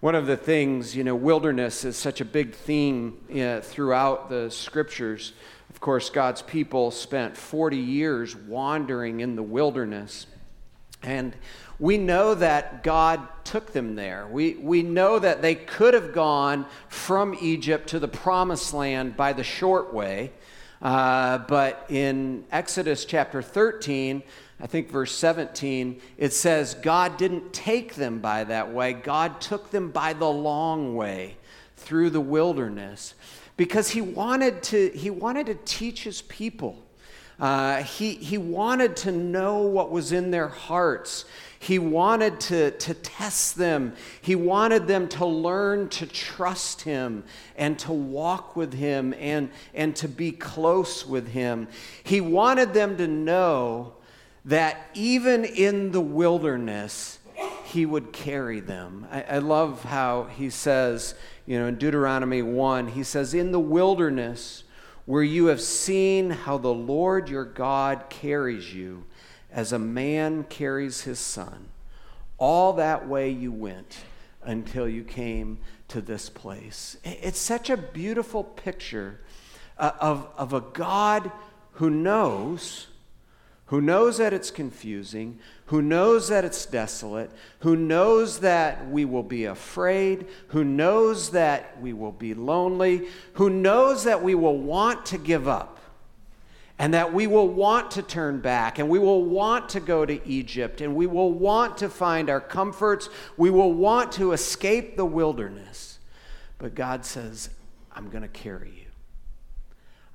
One 0.00 0.14
of 0.14 0.26
the 0.26 0.36
things, 0.36 0.96
you 0.96 1.04
know, 1.04 1.14
wilderness 1.14 1.84
is 1.84 1.96
such 1.96 2.20
a 2.20 2.24
big 2.24 2.54
theme 2.54 3.18
uh, 3.32 3.60
throughout 3.60 4.28
the 4.28 4.50
scriptures. 4.50 5.32
Of 5.70 5.80
course, 5.80 6.10
God's 6.10 6.42
people 6.42 6.90
spent 6.90 7.36
40 7.36 7.76
years 7.76 8.34
wandering 8.34 9.20
in 9.20 9.36
the 9.36 9.44
wilderness. 9.44 10.26
And 11.04 11.34
we 11.82 11.98
know 11.98 12.32
that 12.32 12.84
God 12.84 13.26
took 13.42 13.72
them 13.72 13.96
there. 13.96 14.28
We, 14.30 14.54
we 14.54 14.84
know 14.84 15.18
that 15.18 15.42
they 15.42 15.56
could 15.56 15.94
have 15.94 16.12
gone 16.12 16.64
from 16.86 17.36
Egypt 17.40 17.88
to 17.88 17.98
the 17.98 18.06
promised 18.06 18.72
land 18.72 19.16
by 19.16 19.32
the 19.32 19.42
short 19.42 19.92
way. 19.92 20.30
Uh, 20.80 21.38
but 21.38 21.84
in 21.88 22.44
Exodus 22.52 23.04
chapter 23.04 23.42
13, 23.42 24.22
I 24.60 24.66
think 24.68 24.92
verse 24.92 25.10
17, 25.10 26.00
it 26.18 26.32
says, 26.32 26.74
God 26.74 27.16
didn't 27.16 27.52
take 27.52 27.96
them 27.96 28.20
by 28.20 28.44
that 28.44 28.72
way. 28.72 28.92
God 28.92 29.40
took 29.40 29.72
them 29.72 29.90
by 29.90 30.12
the 30.12 30.30
long 30.30 30.94
way 30.94 31.36
through 31.76 32.10
the 32.10 32.20
wilderness 32.20 33.14
because 33.56 33.90
he 33.90 34.00
wanted 34.00 34.62
to, 34.62 34.90
he 34.90 35.10
wanted 35.10 35.46
to 35.46 35.56
teach 35.64 36.04
his 36.04 36.22
people. 36.22 36.80
Uh, 37.40 37.82
he, 37.82 38.14
he 38.14 38.38
wanted 38.38 38.94
to 38.94 39.10
know 39.10 39.62
what 39.62 39.90
was 39.90 40.12
in 40.12 40.30
their 40.30 40.46
hearts. 40.46 41.24
He 41.62 41.78
wanted 41.78 42.40
to, 42.40 42.72
to 42.72 42.92
test 42.92 43.54
them. 43.54 43.94
He 44.20 44.34
wanted 44.34 44.88
them 44.88 45.06
to 45.10 45.24
learn 45.24 45.90
to 45.90 46.08
trust 46.08 46.82
Him 46.82 47.22
and 47.56 47.78
to 47.78 47.92
walk 47.92 48.56
with 48.56 48.74
Him 48.74 49.14
and, 49.16 49.48
and 49.72 49.94
to 49.94 50.08
be 50.08 50.32
close 50.32 51.06
with 51.06 51.28
Him. 51.28 51.68
He 52.02 52.20
wanted 52.20 52.74
them 52.74 52.96
to 52.96 53.06
know 53.06 53.92
that 54.44 54.90
even 54.94 55.44
in 55.44 55.92
the 55.92 56.00
wilderness, 56.00 57.20
He 57.66 57.86
would 57.86 58.12
carry 58.12 58.58
them. 58.58 59.06
I, 59.08 59.22
I 59.22 59.38
love 59.38 59.84
how 59.84 60.24
He 60.24 60.50
says, 60.50 61.14
you 61.46 61.60
know, 61.60 61.68
in 61.68 61.76
Deuteronomy 61.76 62.42
1, 62.42 62.88
He 62.88 63.04
says, 63.04 63.34
In 63.34 63.52
the 63.52 63.60
wilderness, 63.60 64.64
where 65.06 65.22
you 65.22 65.46
have 65.46 65.60
seen 65.60 66.30
how 66.30 66.58
the 66.58 66.74
Lord 66.74 67.28
your 67.28 67.44
God 67.44 68.06
carries 68.08 68.74
you 68.74 69.04
as 69.52 69.72
a 69.72 69.78
man 69.78 70.44
carries 70.44 71.02
his 71.02 71.18
son. 71.18 71.68
All 72.38 72.72
that 72.74 73.06
way 73.06 73.30
you 73.30 73.52
went 73.52 73.98
until 74.42 74.88
you 74.88 75.04
came 75.04 75.58
to 75.88 76.00
this 76.00 76.28
place. 76.28 76.96
It's 77.04 77.38
such 77.38 77.70
a 77.70 77.76
beautiful 77.76 78.42
picture 78.42 79.20
uh, 79.78 79.92
of, 80.00 80.28
of 80.36 80.52
a 80.52 80.60
God 80.60 81.30
who 81.72 81.90
knows, 81.90 82.88
who 83.66 83.80
knows 83.80 84.18
that 84.18 84.32
it's 84.32 84.50
confusing, 84.50 85.38
who 85.66 85.80
knows 85.80 86.28
that 86.28 86.44
it's 86.44 86.66
desolate, 86.66 87.30
who 87.60 87.76
knows 87.76 88.40
that 88.40 88.90
we 88.90 89.04
will 89.04 89.22
be 89.22 89.44
afraid, 89.44 90.26
who 90.48 90.64
knows 90.64 91.30
that 91.30 91.80
we 91.80 91.92
will 91.92 92.12
be 92.12 92.34
lonely, 92.34 93.08
who 93.34 93.48
knows 93.48 94.04
that 94.04 94.22
we 94.22 94.34
will 94.34 94.58
want 94.58 95.06
to 95.06 95.18
give 95.18 95.46
up 95.46 95.78
and 96.82 96.94
that 96.94 97.14
we 97.14 97.28
will 97.28 97.46
want 97.46 97.92
to 97.92 98.02
turn 98.02 98.40
back 98.40 98.80
and 98.80 98.88
we 98.88 98.98
will 98.98 99.22
want 99.22 99.68
to 99.68 99.78
go 99.78 100.04
to 100.04 100.28
Egypt 100.28 100.80
and 100.80 100.96
we 100.96 101.06
will 101.06 101.30
want 101.32 101.78
to 101.78 101.88
find 101.88 102.28
our 102.28 102.40
comforts. 102.40 103.08
We 103.36 103.50
will 103.50 103.72
want 103.72 104.10
to 104.14 104.32
escape 104.32 104.96
the 104.96 105.04
wilderness. 105.04 106.00
But 106.58 106.74
God 106.74 107.04
says, 107.04 107.50
I'm 107.92 108.10
going 108.10 108.22
to 108.22 108.28
carry 108.28 108.70
you. 108.70 108.90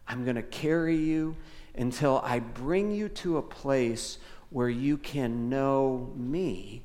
I'm 0.10 0.26
going 0.26 0.36
to 0.36 0.44
carry 0.44 0.98
you 0.98 1.38
until 1.74 2.20
I 2.22 2.40
bring 2.40 2.92
you 2.92 3.08
to 3.10 3.38
a 3.38 3.42
place 3.42 4.18
where 4.50 4.68
you 4.68 4.98
can 4.98 5.48
know 5.48 6.12
me 6.18 6.84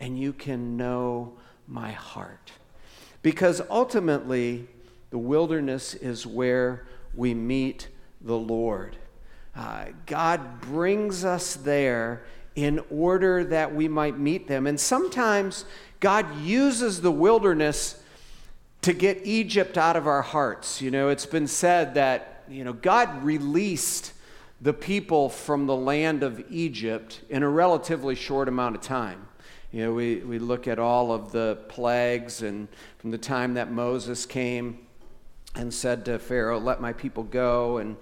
and 0.00 0.18
you 0.18 0.32
can 0.32 0.76
know 0.76 1.34
my 1.68 1.92
heart. 1.92 2.50
Because 3.22 3.62
ultimately, 3.70 4.66
the 5.10 5.18
wilderness 5.18 5.94
is 5.94 6.26
where 6.26 6.88
we 7.14 7.34
meet 7.34 7.86
the 8.20 8.36
Lord. 8.36 8.96
Uh, 9.54 9.86
God 10.06 10.60
brings 10.60 11.24
us 11.24 11.54
there 11.54 12.24
in 12.54 12.80
order 12.90 13.44
that 13.44 13.74
we 13.74 13.88
might 13.88 14.18
meet 14.18 14.48
them. 14.48 14.66
And 14.66 14.78
sometimes 14.78 15.64
God 16.00 16.40
uses 16.40 17.00
the 17.00 17.10
wilderness 17.10 18.02
to 18.82 18.92
get 18.92 19.20
Egypt 19.24 19.78
out 19.78 19.96
of 19.96 20.06
our 20.06 20.22
hearts. 20.22 20.82
You 20.82 20.90
know, 20.90 21.08
it's 21.08 21.26
been 21.26 21.46
said 21.46 21.94
that, 21.94 22.44
you 22.48 22.64
know, 22.64 22.72
God 22.72 23.22
released 23.22 24.12
the 24.60 24.72
people 24.72 25.28
from 25.28 25.66
the 25.66 25.76
land 25.76 26.22
of 26.22 26.42
Egypt 26.50 27.20
in 27.28 27.42
a 27.42 27.48
relatively 27.48 28.14
short 28.14 28.48
amount 28.48 28.76
of 28.76 28.82
time. 28.82 29.26
You 29.72 29.84
know, 29.84 29.94
we, 29.94 30.16
we 30.16 30.38
look 30.38 30.68
at 30.68 30.78
all 30.78 31.12
of 31.12 31.32
the 31.32 31.58
plagues, 31.68 32.42
and 32.42 32.68
from 32.98 33.10
the 33.10 33.18
time 33.18 33.54
that 33.54 33.72
Moses 33.72 34.26
came 34.26 34.86
and 35.54 35.72
said 35.72 36.04
to 36.04 36.18
Pharaoh, 36.18 36.60
Let 36.60 36.80
my 36.80 36.92
people 36.92 37.22
go, 37.22 37.78
and 37.78 37.96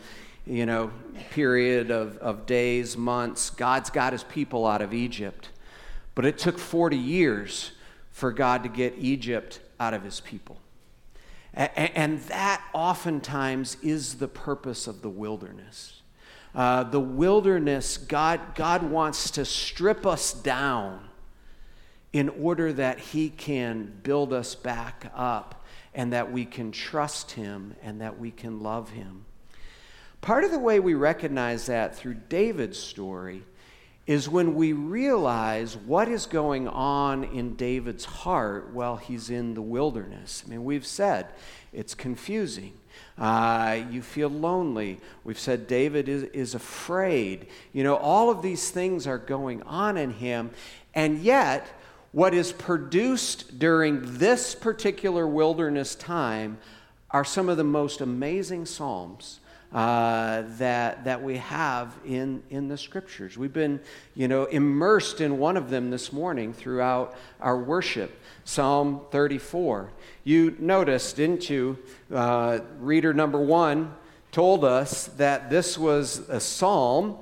you 0.51 0.67
know, 0.67 0.91
period 1.31 1.93
of, 1.93 2.19
of 2.19 2.45
days, 2.45 2.97
months, 2.97 3.51
God's 3.51 3.89
got 3.89 4.13
his 4.13 4.25
people 4.25 4.67
out 4.67 4.83
of 4.83 4.93
Egypt. 4.93 5.49
But 6.17 6.27
it 6.27 6.39
took 6.39 6.59
40 6.59 6.97
years 6.97 7.71
for 8.11 8.33
God 8.33 8.65
to 8.65 8.69
get 8.69 8.95
Egypt 8.99 9.61
out 9.79 9.95
of 9.95 10.03
his 10.03 10.19
people. 10.19 10.59
And 11.55 12.21
that 12.23 12.63
oftentimes 12.73 13.77
is 13.83 14.17
the 14.17 14.29
purpose 14.29 14.87
of 14.87 15.03
the 15.03 15.09
wilderness. 15.09 16.01
Uh, 16.55 16.83
the 16.85 17.01
wilderness, 17.01 17.97
God, 17.97 18.55
God 18.55 18.83
wants 18.83 19.31
to 19.33 19.45
strip 19.45 20.05
us 20.05 20.33
down 20.33 21.09
in 22.13 22.29
order 22.29 22.73
that 22.73 22.99
He 22.99 23.31
can 23.31 23.93
build 24.03 24.33
us 24.33 24.55
back 24.57 25.13
up 25.15 25.65
and 25.95 26.13
that 26.13 26.33
we 26.33 26.45
can 26.45 26.73
trust 26.73 27.33
Him 27.33 27.77
and 27.83 28.01
that 28.01 28.19
we 28.19 28.31
can 28.33 28.63
love 28.63 28.91
Him. 28.91 29.25
Part 30.21 30.45
of 30.45 30.51
the 30.51 30.59
way 30.59 30.81
we 30.81 30.95
recognize 30.95 31.67
that 31.67 31.97
through 31.97 32.15
David's 32.29 32.79
story 32.79 33.43
is 34.07 34.29
when 34.29 34.55
we 34.55 34.73
realize 34.73 35.77
what 35.77 36.09
is 36.09 36.27
going 36.27 36.69
on 36.69 37.25
in 37.25 37.55
David's 37.55 38.05
heart 38.05 38.71
while 38.73 38.97
he's 38.97 39.31
in 39.31 39.55
the 39.55 39.63
wilderness. 39.63 40.43
I 40.45 40.51
mean, 40.51 40.65
we've 40.65 40.87
said 40.87 41.29
it's 41.73 41.95
confusing. 41.95 42.73
Uh, 43.17 43.81
you 43.91 44.03
feel 44.03 44.29
lonely. 44.29 44.99
We've 45.25 45.39
said 45.39 45.67
David 45.67 46.09
is, 46.09 46.25
is 46.25 46.55
afraid. 46.55 47.47
You 47.73 47.85
know, 47.85 47.97
all 47.97 48.31
of 48.31 48.43
these 48.43 48.71
things 48.71 49.07
are 49.07 49.19
going 49.19 49.63
on 49.63 49.97
in 49.97 50.11
him. 50.11 50.51
And 50.95 51.21
yet, 51.21 51.67
what 52.13 52.35
is 52.35 52.53
produced 52.53 53.59
during 53.59 54.19
this 54.19 54.55
particular 54.55 55.27
wilderness 55.27 55.95
time 55.95 56.59
are 57.11 57.25
some 57.25 57.49
of 57.49 57.57
the 57.57 57.65
most 57.65 58.01
amazing 58.01 58.67
psalms 58.67 59.40
uh, 59.73 60.43
that, 60.59 61.05
that 61.05 61.23
we 61.23 61.37
have 61.37 61.95
in, 62.05 62.43
in 62.51 62.69
the 62.69 62.77
scriptures. 62.77 63.39
We've 63.39 63.53
been, 63.53 63.81
you 64.15 64.27
know, 64.27 64.47
immersed 64.47 65.21
in 65.21 65.39
one 65.39 65.57
of 65.57 65.71
them 65.71 65.91
this 65.91 66.13
morning 66.13 66.53
throughout 66.53 67.15
our 67.41 67.57
worship, 67.57 68.21
Psalm 68.45 69.03
34. 69.11 69.91
You 70.25 70.57
noticed, 70.59 71.17
didn't 71.17 71.49
you? 71.49 71.79
Uh, 72.13 72.61
reader 72.79 73.15
number 73.15 73.39
one 73.39 73.95
told 74.33 74.65
us 74.65 75.07
that 75.17 75.51
this 75.51 75.79
was 75.79 76.29
a 76.29 76.41
psalm 76.41 77.17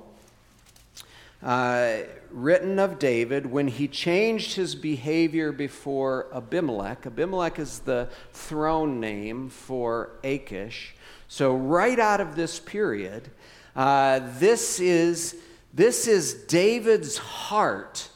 uh, 1.42 1.98
written 2.30 2.78
of 2.78 2.98
David 2.98 3.46
when 3.46 3.68
he 3.68 3.88
changed 3.88 4.56
his 4.56 4.74
behavior 4.74 5.52
before 5.52 6.26
Abimelech. 6.34 7.06
Abimelech 7.06 7.58
is 7.58 7.80
the 7.80 8.08
throne 8.32 9.00
name 9.00 9.48
for 9.48 10.10
Achish. 10.24 10.94
So, 11.28 11.54
right 11.54 11.98
out 11.98 12.22
of 12.22 12.36
this 12.36 12.58
period, 12.58 13.30
uh, 13.76 14.20
this, 14.38 14.80
is, 14.80 15.36
this 15.74 16.08
is 16.08 16.32
David's 16.32 17.18
heart 17.18 18.08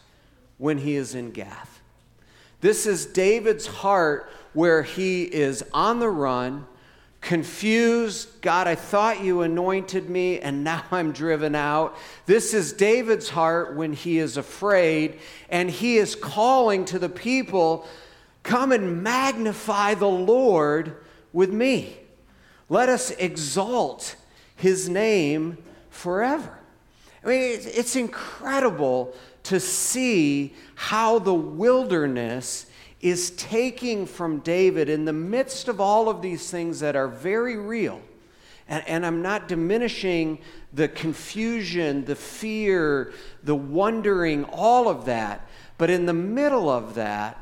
when 0.57 0.79
he 0.79 0.97
is 0.97 1.15
in 1.15 1.31
Gath. 1.31 1.81
This 2.63 2.87
is 2.87 3.05
David's 3.05 3.67
heart 3.67 4.31
where 4.55 4.83
he 4.83 5.25
is 5.25 5.63
on 5.75 6.01
the 6.01 6.09
run, 6.09 6.67
confused. 7.21 8.41
God, 8.41 8.67
I 8.67 8.77
thought 8.77 9.23
you 9.23 9.43
anointed 9.43 10.09
me, 10.09 10.41
and 10.41 10.65
now 10.65 10.83
I'm 10.91 11.13
driven 11.13 11.55
out. 11.55 11.95
This 12.25 12.55
is 12.55 12.73
David's 12.73 13.29
heart 13.29 13.77
when 13.77 13.93
he 13.93 14.19
is 14.19 14.39
afraid, 14.39 15.21
and 15.51 15.69
he 15.69 15.99
is 15.99 16.15
calling 16.15 16.87
to 16.87 16.99
the 16.99 17.11
people, 17.11 17.87
Come 18.43 18.73
and 18.73 19.03
magnify 19.03 19.95
the 19.95 20.09
Lord 20.09 20.97
with 21.33 21.53
me. 21.53 21.99
Let 22.73 22.89
us 22.89 23.11
exalt 23.11 24.17
his 24.57 24.89
name 24.89 25.59
forever. 25.91 26.59
I 27.23 27.29
mean, 27.29 27.61
it's 27.65 27.97
incredible 27.97 29.15
to 29.43 29.61
see 29.61 30.55
how 30.75 31.19
the 31.19 31.35
wilderness 31.35 32.65
is 33.03 33.33
taking 33.33 34.07
from 34.07 34.39
David 34.39 34.89
in 34.89 35.05
the 35.05 35.13
midst 35.13 35.69
of 35.69 35.83
all 35.83 36.09
of 36.09 36.23
these 36.23 36.51
things 36.51 36.81
that 36.81 36.97
are 36.97 37.09
very 37.09 37.59
real. 37.59 38.01
And, 38.67 38.83
and, 38.89 39.05
I'm 39.05 39.21
not 39.21 39.49
diminishing 39.49 40.39
the 40.73 40.89
confusion, 40.89 42.07
the 42.07 42.17
fear, 42.17 43.13
the 43.43 43.55
wondering, 43.55 44.45
all 44.45 44.89
of 44.89 45.05
that. 45.05 45.47
But 45.77 45.91
in 45.91 46.07
the 46.07 46.15
middle 46.15 46.71
of 46.71 46.95
that, 46.95 47.37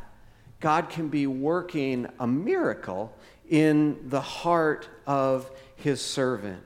God 0.58 0.88
can 0.88 1.06
be 1.06 1.28
working 1.28 2.08
a 2.18 2.26
miracle 2.26 3.14
in 3.50 4.08
the 4.08 4.20
heart 4.20 4.88
of 5.06 5.50
his 5.76 6.00
servant. 6.00 6.62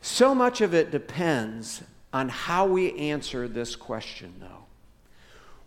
So 0.00 0.34
much 0.34 0.62
of 0.62 0.72
it 0.72 0.90
depends 0.90 1.82
on 2.12 2.30
how 2.30 2.66
we 2.66 2.96
answer 2.96 3.46
this 3.46 3.76
question, 3.76 4.34
though. 4.40 4.64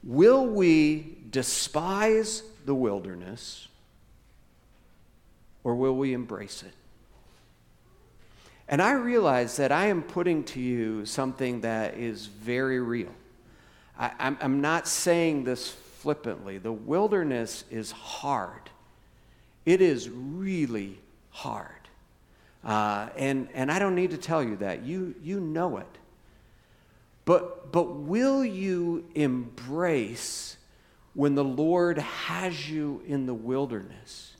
Will 0.03 0.45
we 0.45 1.17
despise 1.29 2.43
the 2.65 2.73
wilderness 2.73 3.67
or 5.63 5.75
will 5.75 5.95
we 5.95 6.13
embrace 6.13 6.63
it? 6.63 6.73
And 8.67 8.81
I 8.81 8.93
realize 8.93 9.57
that 9.57 9.71
I 9.71 9.87
am 9.87 10.01
putting 10.01 10.43
to 10.45 10.59
you 10.59 11.05
something 11.05 11.61
that 11.61 11.95
is 11.95 12.25
very 12.25 12.79
real. 12.79 13.13
I, 13.99 14.35
am 14.41 14.61
not 14.61 14.87
saying 14.87 15.43
this 15.43 15.69
flippantly. 15.69 16.57
The 16.57 16.71
wilderness 16.71 17.65
is 17.69 17.91
hard. 17.91 18.69
It 19.65 19.81
is 19.81 20.09
really 20.09 20.99
hard. 21.29 21.69
Uh, 22.63 23.09
and, 23.17 23.49
and 23.53 23.71
I 23.71 23.79
don't 23.79 23.95
need 23.95 24.11
to 24.11 24.17
tell 24.17 24.43
you 24.43 24.57
that. 24.57 24.83
You, 24.83 25.15
you 25.21 25.39
know 25.39 25.77
it. 25.77 25.87
But, 27.25 27.71
but 27.71 27.95
will 27.95 28.43
you 28.43 29.05
embrace 29.15 30.57
when 31.13 31.35
the 31.35 31.43
Lord 31.43 31.97
has 31.97 32.69
you 32.69 33.01
in 33.07 33.25
the 33.25 33.33
wilderness? 33.33 34.33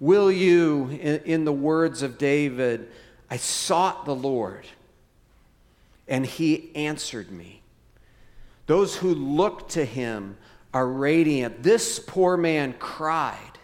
Will 0.00 0.30
you, 0.30 0.88
in, 0.90 1.20
in 1.24 1.44
the 1.44 1.52
words 1.52 2.02
of 2.02 2.18
David, 2.18 2.88
I 3.30 3.36
sought 3.36 4.04
the 4.04 4.14
Lord 4.14 4.66
and 6.08 6.24
he 6.24 6.70
answered 6.74 7.30
me. 7.30 7.62
Those 8.66 8.96
who 8.96 9.14
look 9.14 9.68
to 9.70 9.84
him 9.84 10.36
are 10.72 10.86
radiant. 10.86 11.62
This 11.62 11.98
poor 11.98 12.36
man 12.36 12.74
cried 12.78 13.55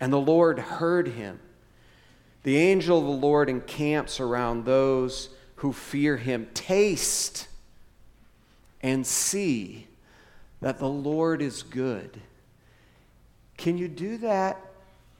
and 0.00 0.12
the 0.12 0.20
Lord 0.20 0.58
heard 0.58 1.08
him. 1.08 1.38
The 2.42 2.56
angel 2.56 2.98
of 2.98 3.04
the 3.04 3.26
Lord 3.26 3.50
encamps 3.50 4.18
around 4.18 4.64
those 4.64 5.28
who 5.56 5.72
fear 5.72 6.16
him. 6.16 6.48
Taste 6.54 7.46
and 8.82 9.06
see 9.06 9.86
that 10.60 10.78
the 10.78 10.88
Lord 10.88 11.42
is 11.42 11.62
good. 11.62 12.18
Can 13.58 13.76
you 13.76 13.88
do 13.88 14.16
that 14.18 14.58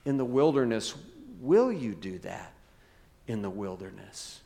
in 0.07 0.17
the 0.17 0.25
wilderness? 0.25 0.95
Will 1.41 1.71
you 1.71 1.95
do 1.95 2.19
that 2.21 2.53
in 3.27 3.43
the 3.43 3.51
wilderness? 3.51 4.41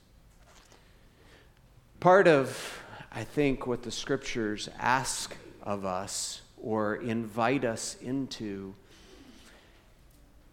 Part 2.00 2.26
of, 2.26 2.82
I 3.12 3.22
think, 3.22 3.68
what 3.68 3.84
the 3.84 3.92
scriptures 3.92 4.68
ask 4.78 5.36
of 5.62 5.84
us 5.84 6.42
or 6.60 6.96
invite 6.96 7.64
us 7.64 7.96
into 8.02 8.74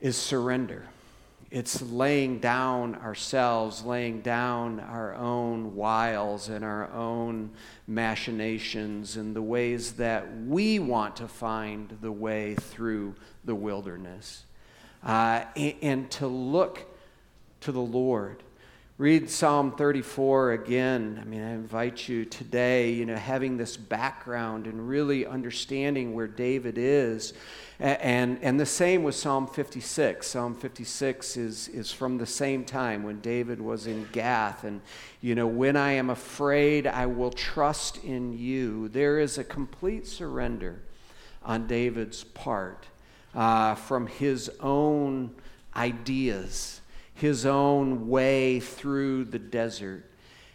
is 0.02 0.18
surrender. 0.18 0.84
It's 1.52 1.82
laying 1.82 2.40
down 2.40 2.96
ourselves, 2.96 3.84
laying 3.84 4.22
down 4.22 4.80
our 4.80 5.14
own 5.16 5.76
wiles 5.76 6.48
and 6.48 6.64
our 6.64 6.90
own 6.92 7.52
machinations 7.88 9.18
and 9.18 9.36
the 9.36 9.42
ways 9.42 9.94
that 9.94 10.34
we 10.44 10.80
want 10.80 11.18
to 11.18 11.28
find 11.28 11.98
the 12.02 12.12
way 12.12 12.56
through 12.56 13.16
the 13.44 13.54
wilderness. 13.56 14.44
Uh, 15.04 15.44
and, 15.58 15.76
and 15.82 16.12
to 16.12 16.28
look 16.28 16.86
to 17.60 17.72
the 17.72 17.82
Lord 17.82 18.44
Read 19.02 19.32
Psalm 19.32 19.72
34 19.72 20.52
again. 20.52 21.18
I 21.20 21.26
mean, 21.26 21.42
I 21.42 21.54
invite 21.54 22.08
you 22.08 22.24
today, 22.24 22.92
you 22.92 23.08
know, 23.08 23.16
having 23.16 23.58
this 23.58 23.76
background 23.76 24.68
and 24.68 24.88
really 24.88 25.26
understanding 25.26 26.14
where 26.14 26.28
David 26.28 26.78
is. 26.78 27.34
And, 27.80 28.38
and 28.44 28.60
the 28.60 28.66
same 28.68 29.02
with 29.02 29.16
Psalm 29.16 29.48
56. 29.48 30.28
Psalm 30.28 30.54
56 30.54 31.36
is, 31.36 31.68
is 31.70 31.92
from 31.92 32.20
the 32.20 32.28
same 32.28 32.64
time 32.64 33.02
when 33.02 33.22
David 33.22 33.60
was 33.60 33.88
in 33.88 34.08
Gath. 34.12 34.66
And, 34.66 34.82
you 35.20 35.34
know, 35.34 35.48
when 35.48 35.76
I 35.76 35.94
am 35.94 36.12
afraid, 36.12 36.86
I 36.86 37.08
will 37.08 37.32
trust 37.32 38.04
in 38.04 38.38
you. 38.38 38.88
There 38.88 39.18
is 39.18 39.40
a 39.40 39.44
complete 39.44 40.06
surrender 40.06 40.80
on 41.44 41.66
David's 41.66 42.24
part 42.24 42.86
uh, 43.34 43.74
from 43.74 44.06
his 44.06 44.52
own 44.60 45.32
ideas 45.76 46.81
his 47.22 47.46
own 47.46 48.10
way 48.10 48.60
through 48.60 49.24
the 49.24 49.38
desert 49.38 50.04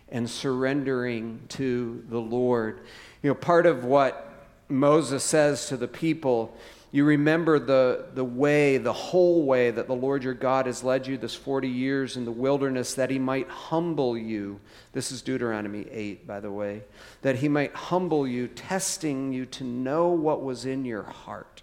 and 0.08 0.28
surrendering 0.28 1.40
to 1.48 2.04
the 2.08 2.18
Lord. 2.18 2.80
You 3.22 3.30
know, 3.30 3.36
part 3.36 3.66
of 3.66 3.84
what 3.84 4.48
Moses 4.68 5.22
says 5.22 5.68
to 5.68 5.76
the 5.76 5.86
people, 5.86 6.56
You 6.90 7.04
remember 7.04 7.60
the, 7.60 8.06
the 8.14 8.24
way, 8.24 8.78
the 8.78 8.92
whole 8.92 9.44
way 9.44 9.70
that 9.70 9.86
the 9.86 9.94
Lord 9.94 10.24
your 10.24 10.34
God 10.34 10.66
has 10.66 10.82
led 10.82 11.06
you 11.06 11.16
this 11.16 11.36
40 11.36 11.68
years 11.68 12.16
in 12.16 12.24
the 12.24 12.32
wilderness, 12.32 12.94
that 12.94 13.10
he 13.10 13.18
might 13.20 13.48
humble 13.48 14.18
you. 14.18 14.58
This 14.90 15.12
is 15.12 15.22
Deuteronomy 15.22 15.86
8, 15.88 16.26
by 16.26 16.40
the 16.40 16.50
way. 16.50 16.82
That 17.22 17.36
he 17.36 17.48
might 17.48 17.74
humble 17.74 18.26
you, 18.26 18.48
testing 18.48 19.32
you 19.32 19.46
to 19.46 19.62
know 19.62 20.08
what 20.08 20.42
was 20.42 20.66
in 20.66 20.84
your 20.84 21.04
heart. 21.04 21.62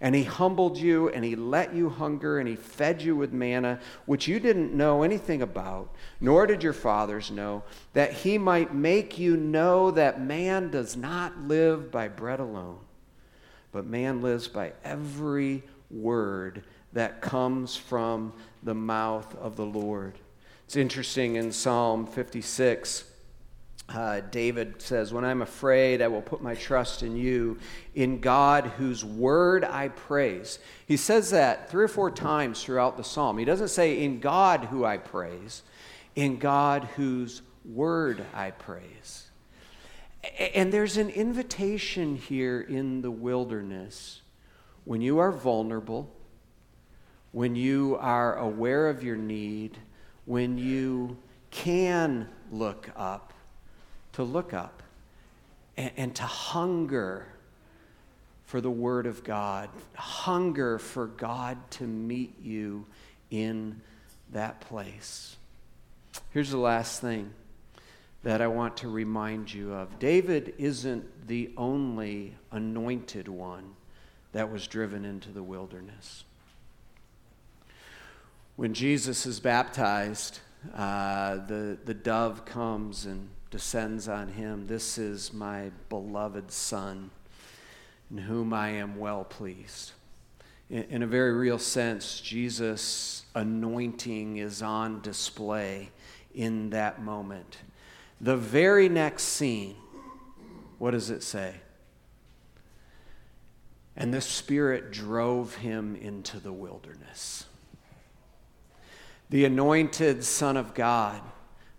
And 0.00 0.14
he 0.14 0.24
humbled 0.24 0.76
you, 0.76 1.08
and 1.08 1.24
he 1.24 1.36
let 1.36 1.74
you 1.74 1.88
hunger, 1.88 2.38
and 2.38 2.48
he 2.48 2.56
fed 2.56 3.00
you 3.00 3.16
with 3.16 3.32
manna, 3.32 3.80
which 4.06 4.28
you 4.28 4.40
didn't 4.40 4.74
know 4.74 5.02
anything 5.02 5.42
about, 5.42 5.94
nor 6.20 6.46
did 6.46 6.62
your 6.62 6.72
fathers 6.72 7.30
know, 7.30 7.62
that 7.92 8.12
he 8.12 8.38
might 8.38 8.74
make 8.74 9.18
you 9.18 9.36
know 9.36 9.90
that 9.92 10.20
man 10.20 10.70
does 10.70 10.96
not 10.96 11.38
live 11.42 11.90
by 11.90 12.08
bread 12.08 12.40
alone 12.40 12.78
but 13.74 13.84
man 13.84 14.22
lives 14.22 14.46
by 14.46 14.72
every 14.84 15.60
word 15.90 16.62
that 16.92 17.20
comes 17.20 17.76
from 17.76 18.32
the 18.62 18.72
mouth 18.72 19.36
of 19.38 19.56
the 19.56 19.66
Lord. 19.66 20.14
It's 20.64 20.76
interesting 20.76 21.34
in 21.34 21.50
Psalm 21.50 22.06
56. 22.06 23.02
Uh, 23.88 24.20
David 24.30 24.80
says, 24.80 25.12
When 25.12 25.24
I'm 25.24 25.42
afraid, 25.42 26.00
I 26.00 26.08
will 26.08 26.22
put 26.22 26.42
my 26.42 26.54
trust 26.54 27.02
in 27.02 27.16
you, 27.16 27.58
in 27.94 28.20
God 28.20 28.64
whose 28.64 29.04
word 29.04 29.64
I 29.64 29.88
praise. 29.88 30.58
He 30.86 30.96
says 30.96 31.30
that 31.30 31.70
three 31.70 31.84
or 31.84 31.88
four 31.88 32.10
times 32.10 32.62
throughout 32.62 32.96
the 32.96 33.04
psalm. 33.04 33.36
He 33.38 33.44
doesn't 33.44 33.68
say, 33.68 34.02
In 34.02 34.20
God 34.20 34.64
who 34.64 34.84
I 34.84 34.96
praise, 34.96 35.62
in 36.16 36.38
God 36.38 36.84
whose 36.96 37.42
word 37.64 38.24
I 38.32 38.52
praise. 38.52 39.28
And 40.54 40.72
there's 40.72 40.96
an 40.96 41.10
invitation 41.10 42.16
here 42.16 42.60
in 42.60 43.02
the 43.02 43.10
wilderness 43.10 44.22
when 44.84 45.02
you 45.02 45.18
are 45.18 45.32
vulnerable, 45.32 46.10
when 47.32 47.54
you 47.56 47.96
are 48.00 48.36
aware 48.38 48.88
of 48.88 49.02
your 49.02 49.16
need, 49.16 49.76
when 50.24 50.56
you 50.56 51.18
can 51.50 52.28
look 52.50 52.88
up, 52.96 53.33
to 54.14 54.22
look 54.22 54.52
up 54.52 54.82
and, 55.76 55.90
and 55.96 56.14
to 56.16 56.22
hunger 56.22 57.26
for 58.46 58.60
the 58.60 58.70
Word 58.70 59.06
of 59.06 59.24
God, 59.24 59.68
hunger 59.94 60.78
for 60.78 61.06
God 61.06 61.58
to 61.72 61.84
meet 61.84 62.34
you 62.42 62.86
in 63.30 63.80
that 64.32 64.60
place. 64.60 65.36
Here's 66.30 66.50
the 66.50 66.58
last 66.58 67.00
thing 67.00 67.32
that 68.22 68.40
I 68.40 68.46
want 68.46 68.76
to 68.78 68.88
remind 68.88 69.52
you 69.52 69.72
of. 69.74 69.98
David 69.98 70.54
isn't 70.58 71.26
the 71.26 71.50
only 71.56 72.34
anointed 72.52 73.28
one 73.28 73.74
that 74.32 74.50
was 74.50 74.66
driven 74.66 75.04
into 75.04 75.30
the 75.30 75.42
wilderness. 75.42 76.24
When 78.56 78.72
Jesus 78.72 79.26
is 79.26 79.40
baptized, 79.40 80.40
uh, 80.74 81.36
the, 81.46 81.76
the 81.84 81.94
dove 81.94 82.44
comes 82.44 83.04
and 83.04 83.28
descends 83.54 84.08
on 84.08 84.26
him. 84.26 84.66
This 84.66 84.98
is 84.98 85.32
my 85.32 85.70
beloved 85.88 86.50
Son, 86.50 87.12
in 88.10 88.18
whom 88.18 88.52
I 88.52 88.70
am 88.70 88.98
well 88.98 89.22
pleased. 89.22 89.92
In, 90.68 90.82
in 90.90 91.02
a 91.04 91.06
very 91.06 91.32
real 91.32 91.60
sense, 91.60 92.20
Jesus' 92.20 93.22
anointing 93.32 94.38
is 94.38 94.60
on 94.60 95.02
display 95.02 95.90
in 96.34 96.70
that 96.70 97.00
moment. 97.00 97.58
The 98.20 98.36
very 98.36 98.88
next 98.88 99.22
scene, 99.22 99.76
what 100.80 100.90
does 100.90 101.10
it 101.10 101.22
say? 101.22 101.54
And 103.96 104.12
the 104.12 104.20
Spirit 104.20 104.90
drove 104.90 105.54
him 105.54 105.94
into 105.94 106.40
the 106.40 106.52
wilderness. 106.52 107.44
The 109.30 109.44
anointed 109.44 110.24
Son 110.24 110.56
of 110.56 110.74
God 110.74 111.22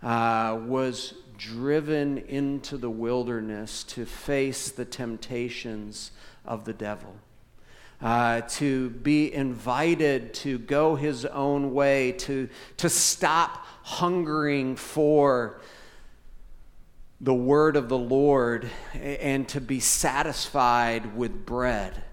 uh, 0.02 0.58
was 0.66 1.16
driven 1.38 2.18
into 2.18 2.78
the 2.78 2.90
wilderness 2.90 3.84
to 3.84 4.06
face 4.06 4.70
the 4.70 4.86
temptations 4.86 6.12
of 6.46 6.66
the 6.66 6.74
devil. 6.74 7.16
Uh, 8.02 8.42
to 8.42 8.90
be 8.90 9.34
invited 9.34 10.34
to 10.34 10.60
go 10.60 10.96
his 10.96 11.26
own 11.26 11.74
way, 11.74 12.12
to, 12.12 12.50
to 12.78 12.90
stop 12.90 13.66
hungering 13.84 14.76
for 14.76 15.62
the 17.22 17.34
word 17.34 17.78
of 17.78 17.88
the 17.88 17.98
Lord 17.98 18.70
and 18.94 19.48
to 19.50 19.62
be 19.62 19.80
satisfied 19.80 21.16
with 21.16 21.46
bread. 21.46 22.04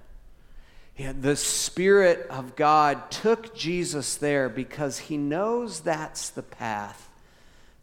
the 0.97 1.37
Spirit 1.37 2.27
of 2.31 2.55
God 2.55 3.11
took 3.11 3.55
Jesus 3.55 4.17
there 4.17 4.49
because 4.49 4.99
he 4.99 5.17
knows 5.17 5.81
that's 5.81 6.31
the 6.31 6.43
path 6.45 7.09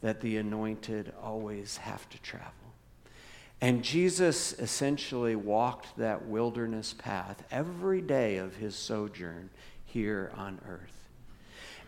that 0.02 0.22
the 0.22 0.38
anointed 0.38 1.14
always 1.22 1.78
have 1.78 2.08
to 2.10 2.22
travel. 2.22 2.54
And 3.62 3.84
Jesus 3.84 4.54
essentially 4.54 5.36
walked 5.36 5.98
that 5.98 6.26
wilderness 6.26 6.94
path 6.94 7.44
every 7.52 8.02
day 8.02 8.38
of 8.38 8.56
his 8.56 8.76
sojourn 8.76 9.50
here 9.86 10.32
on 10.38 10.60
earth. 10.68 10.96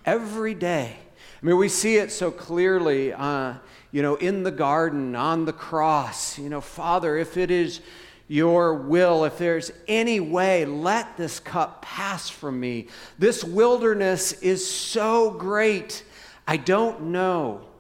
Every 0.05 0.53
day. 0.53 0.97
I 1.41 1.45
mean, 1.45 1.57
we 1.57 1.69
see 1.69 1.95
it 1.95 2.11
so 2.11 2.29
clearly, 2.29 3.13
uh, 3.13 3.53
you 3.91 4.01
know, 4.01 4.15
in 4.15 4.43
the 4.43 4.51
garden, 4.51 5.15
on 5.15 5.45
the 5.45 5.53
cross. 5.53 6.37
You 6.37 6.49
know, 6.49 6.59
Father, 6.59 7.15
if 7.17 7.37
it 7.37 7.51
is 7.51 7.79
your 8.27 8.73
will, 8.73 9.23
if 9.23 9.37
there's 9.37 9.71
any 9.87 10.19
way, 10.19 10.65
let 10.65 11.15
this 11.15 11.39
cup 11.39 11.83
pass 11.83 12.29
from 12.29 12.59
me. 12.59 12.87
This 13.17 13.43
wilderness 13.43 14.33
is 14.33 14.69
so 14.69 15.31
great, 15.31 16.03
I 16.47 16.57
don't 16.57 17.03
know 17.11 17.70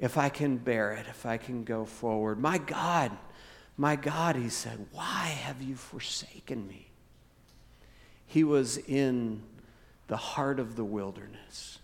if 0.00 0.16
I 0.16 0.30
can 0.30 0.56
bear 0.56 0.92
it, 0.92 1.06
if 1.08 1.26
I 1.26 1.36
can 1.36 1.62
go 1.62 1.84
forward. 1.84 2.40
My 2.40 2.56
God, 2.56 3.12
my 3.76 3.96
God, 3.96 4.34
he 4.34 4.48
said, 4.48 4.86
why 4.92 5.26
have 5.26 5.62
you 5.62 5.76
forsaken 5.76 6.66
me? 6.66 6.88
He 8.26 8.42
was 8.42 8.78
in 8.78 9.42
the 10.08 10.16
heart 10.16 10.58
of 10.58 10.74
the 10.74 10.84
wilderness. 10.84 11.78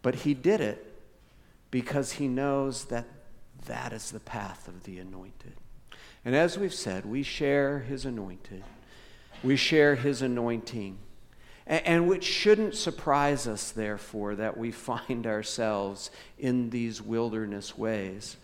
But 0.00 0.14
he 0.14 0.32
did 0.32 0.60
it 0.60 0.94
because 1.72 2.12
he 2.12 2.28
knows 2.28 2.84
that 2.86 3.06
that 3.66 3.92
is 3.92 4.12
the 4.12 4.20
path 4.20 4.68
of 4.68 4.84
the 4.84 4.98
anointed. 4.98 5.54
And 6.24 6.36
as 6.36 6.56
we've 6.56 6.72
said, 6.72 7.04
we 7.04 7.24
share 7.24 7.80
his 7.80 8.04
anointed, 8.04 8.62
we 9.42 9.56
share 9.56 9.96
his 9.96 10.22
anointing. 10.22 10.98
And, 11.66 12.08
which 12.08 12.24
shouldn't 12.24 12.74
surprise 12.74 13.46
us, 13.46 13.70
therefore, 13.70 14.34
that 14.36 14.56
we 14.56 14.70
find 14.72 15.26
ourselves 15.26 16.10
in 16.38 16.70
these 16.70 17.00
wilderness 17.00 17.78
ways. 17.78 18.36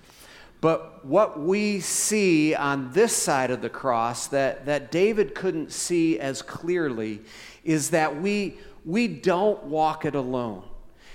But 0.60 1.04
what 1.04 1.40
we 1.40 1.80
see 1.80 2.54
on 2.54 2.92
this 2.92 3.14
side 3.14 3.50
of 3.50 3.60
the 3.60 3.68
cross 3.68 4.26
that, 4.28 4.66
that 4.66 4.90
David 4.90 5.34
couldn't 5.34 5.72
see 5.72 6.18
as 6.18 6.42
clearly 6.42 7.20
is 7.64 7.90
that 7.90 8.20
we, 8.20 8.58
we 8.84 9.06
don't 9.06 9.62
walk 9.64 10.04
it 10.04 10.16
alone. 10.16 10.64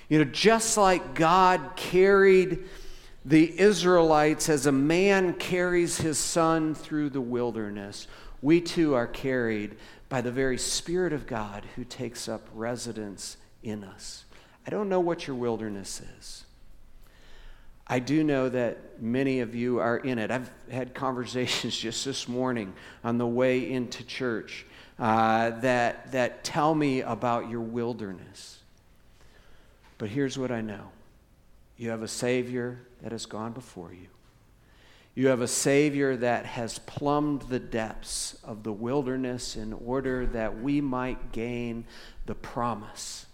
You 0.08 0.20
know, 0.20 0.26
just 0.26 0.78
like 0.78 1.16
God 1.16 1.72
carried 1.76 2.64
the 3.26 3.60
Israelites 3.60 4.50
as 4.50 4.66
a 4.66 4.72
man 4.72 5.34
carries 5.34 5.98
his 5.98 6.18
son 6.18 6.76
through 6.76 7.10
the 7.10 7.22
wilderness, 7.22 8.08
we 8.42 8.62
too 8.62 8.94
are 8.94 9.08
carried 9.08 9.76
by 10.14 10.22
the 10.22 10.32
very 10.32 10.60
Spirit 10.60 11.12
of 11.12 11.26
God 11.26 11.66
who 11.76 11.84
takes 11.84 12.30
up 12.30 12.48
residence 12.54 13.36
in 13.64 13.84
us. 13.84 14.26
I 14.68 14.70
don't 14.70 14.88
know 14.88 15.00
what 15.00 15.26
your 15.26 15.36
wilderness 15.36 16.04
is. 16.20 16.46
I 17.88 17.98
do 17.98 18.24
know 18.24 18.48
that 18.48 19.02
many 19.02 19.40
of 19.40 19.56
you 19.56 19.80
are 19.80 19.98
in 19.98 20.20
it. 20.20 20.30
I've 20.30 20.52
had 20.70 20.94
conversations 21.08 21.76
just 21.76 22.06
this 22.06 22.28
morning 22.28 22.74
on 23.04 23.18
the 23.18 23.26
way 23.26 23.68
into 23.72 24.06
church 24.06 24.68
uh, 25.00 25.50
that, 25.62 26.12
that 26.12 26.44
tell 26.44 26.76
me 26.76 27.02
about 27.02 27.50
your 27.50 27.62
wilderness. 27.62 28.60
But 29.98 30.10
here's 30.10 30.38
what 30.38 30.52
I 30.52 30.62
know 30.62 30.92
you 31.76 31.90
have 31.90 32.04
a 32.04 32.08
Savior 32.08 32.78
that 33.02 33.14
has 33.14 33.26
gone 33.26 33.52
before 33.52 33.92
you. 33.92 34.13
You 35.16 35.28
have 35.28 35.42
a 35.42 35.48
Savior 35.48 36.18
that 36.18 36.46
has 36.46 36.80
plumbed 36.80 37.44
the 37.44 37.60
depths 37.60 38.36
of 38.44 38.64
the 38.64 38.74
wilderness 38.74 39.56
in 39.56 39.72
order 39.74 40.26
that 40.28 40.60
we 40.60 40.82
might 40.82 41.32
gain 41.32 41.86
the 42.26 42.34
promise, 42.34 43.28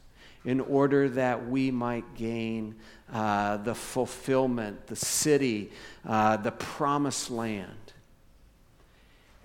in 0.44 0.60
order 0.60 1.08
that 1.08 1.48
we 1.48 1.72
might 1.72 2.16
gain 2.16 2.76
uh, 3.14 3.58
the 3.58 3.76
fulfillment, 3.76 4.88
the 4.88 4.96
city, 4.96 5.72
uh, 6.06 6.36
the 6.36 6.52
promised 6.52 7.32
land. 7.32 7.94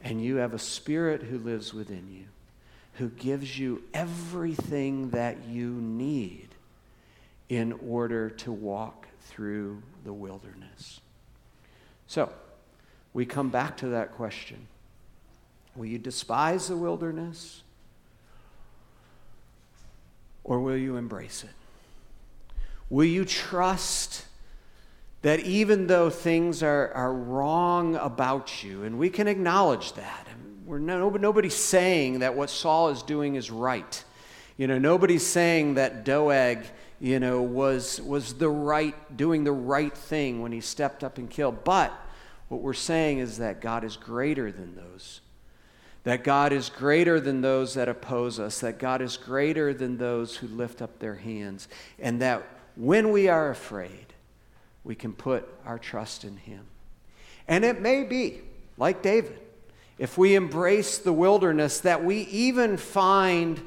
And 0.03 0.23
you 0.23 0.37
have 0.37 0.55
a 0.55 0.59
Spirit 0.59 1.23
who 1.23 1.39
lives 1.39 1.73
within 1.73 2.11
you, 2.11 2.25
who 2.95 3.11
gives 3.11 3.57
you 3.57 3.85
everything 3.95 5.11
that 5.11 5.47
you 5.47 5.71
need 5.71 6.49
in 7.49 7.73
order 7.87 8.29
to 8.29 8.51
walk 8.51 9.07
through 9.29 9.83
the 10.05 10.13
wilderness. 10.13 11.01
So, 12.07 12.31
we 13.13 13.25
come 13.25 13.49
back 13.49 13.77
to 13.79 13.89
that 13.89 14.13
question 14.13 14.67
Will 15.77 15.87
you 15.87 15.99
despise 15.99 16.69
the 16.69 16.77
wilderness? 16.77 17.63
Or 20.45 20.61
will 20.61 20.77
you 20.77 20.97
embrace 20.97 21.43
it? 21.43 21.51
Will 22.91 23.07
you 23.07 23.25
trust 23.25 24.27
that 25.23 25.41
even 25.41 25.87
though 25.87 26.11
things 26.11 26.63
are, 26.63 26.93
are 26.93 27.13
wrong 27.13 27.97
about 27.97 28.63
you, 28.63 28.85
and 28.85 28.99
we 28.99 29.09
can 29.09 29.27
acknowledge 29.27 29.95
that, 29.95 30.29
we're 30.67 30.79
no, 30.79 31.09
nobody's 31.09 31.55
saying 31.55 32.19
that 32.19 32.35
what 32.35 32.51
Saul 32.51 32.91
is 32.91 33.03
doing 33.03 33.35
is 33.35 33.51
right. 33.51 34.05
You 34.57 34.67
know, 34.67 34.79
nobody's 34.79 35.27
saying 35.27 35.75
that 35.75 36.05
Doeg, 36.05 36.65
you 37.01 37.21
know, 37.21 37.43
was, 37.43 38.01
was 38.01 38.35
the 38.35 38.49
right, 38.49 39.17
doing 39.17 39.45
the 39.45 39.53
right 39.53 39.97
thing 39.97 40.41
when 40.41 40.53
he 40.53 40.61
stepped 40.61 41.05
up 41.05 41.19
and 41.19 41.29
killed. 41.29 41.65
But 41.65 41.93
what 42.49 42.61
we're 42.61 42.73
saying 42.73 43.19
is 43.19 43.39
that 43.39 43.61
God 43.61 43.85
is 43.85 43.97
greater 43.97 44.53
than 44.53 44.77
those. 44.77 45.21
That 46.05 46.23
God 46.23 46.53
is 46.53 46.69
greater 46.69 47.19
than 47.19 47.41
those 47.41 47.75
that 47.75 47.89
oppose 47.89 48.39
us. 48.39 48.61
That 48.61 48.79
God 48.79 49.01
is 49.01 49.17
greater 49.17 49.73
than 49.73 49.97
those 49.97 50.37
who 50.37 50.47
lift 50.49 50.83
up 50.83 50.99
their 50.99 51.15
hands. 51.15 51.67
And 51.99 52.21
that 52.21 52.43
when 52.77 53.11
we 53.11 53.29
are 53.29 53.51
afraid, 53.51 54.07
we 54.85 54.95
can 54.95 55.13
put 55.13 55.49
our 55.65 55.79
trust 55.79 56.25
in 56.25 56.37
Him. 56.37 56.67
And 57.49 57.65
it 57.65 57.81
may 57.81 58.05
be, 58.05 58.43
like 58.77 59.03
David, 59.03 59.39
if 59.99 60.19
we 60.19 60.35
embrace 60.35 60.99
the 60.99 61.13
wilderness, 61.13 61.81
that 61.81 62.05
we 62.05 62.23
even 62.23 62.77
find 62.77 63.63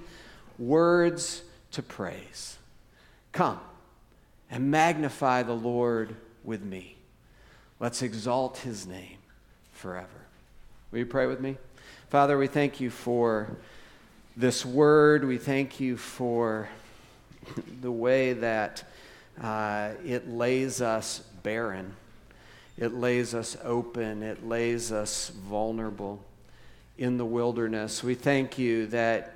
words 0.60 1.42
to 1.72 1.82
praise. 1.82 2.57
Come 3.38 3.60
and 4.50 4.72
magnify 4.72 5.44
the 5.44 5.54
Lord 5.54 6.16
with 6.44 6.64
me. 6.64 6.96
Let's 7.80 8.02
exalt 8.02 8.58
His 8.58 8.88
name 8.88 9.20
forever. 9.74 10.08
Will 10.90 10.98
you 10.98 11.06
pray 11.06 11.28
with 11.28 11.40
me? 11.40 11.58
Father, 12.10 12.36
we 12.36 12.48
thank 12.48 12.82
you 12.82 12.90
for 12.90 13.56
this 14.36 14.66
word. 14.66 15.24
We 15.24 15.38
thank 15.38 15.80
you 15.80 15.98
for 15.98 16.68
the 17.82 17.92
way 17.92 18.34
that 18.34 18.84
uh, 19.40 19.92
it 20.04 20.28
lays 20.28 20.82
us 20.82 21.20
barren, 21.44 21.96
it 22.76 22.96
lays 22.96 23.36
us 23.36 23.56
open, 23.64 24.24
it 24.24 24.48
lays 24.48 24.92
us 24.92 25.30
vulnerable 25.30 26.26
in 26.98 27.18
the 27.18 27.26
wilderness. 27.26 28.04
We 28.04 28.16
thank 28.16 28.58
you 28.58 28.88
that 28.88 29.36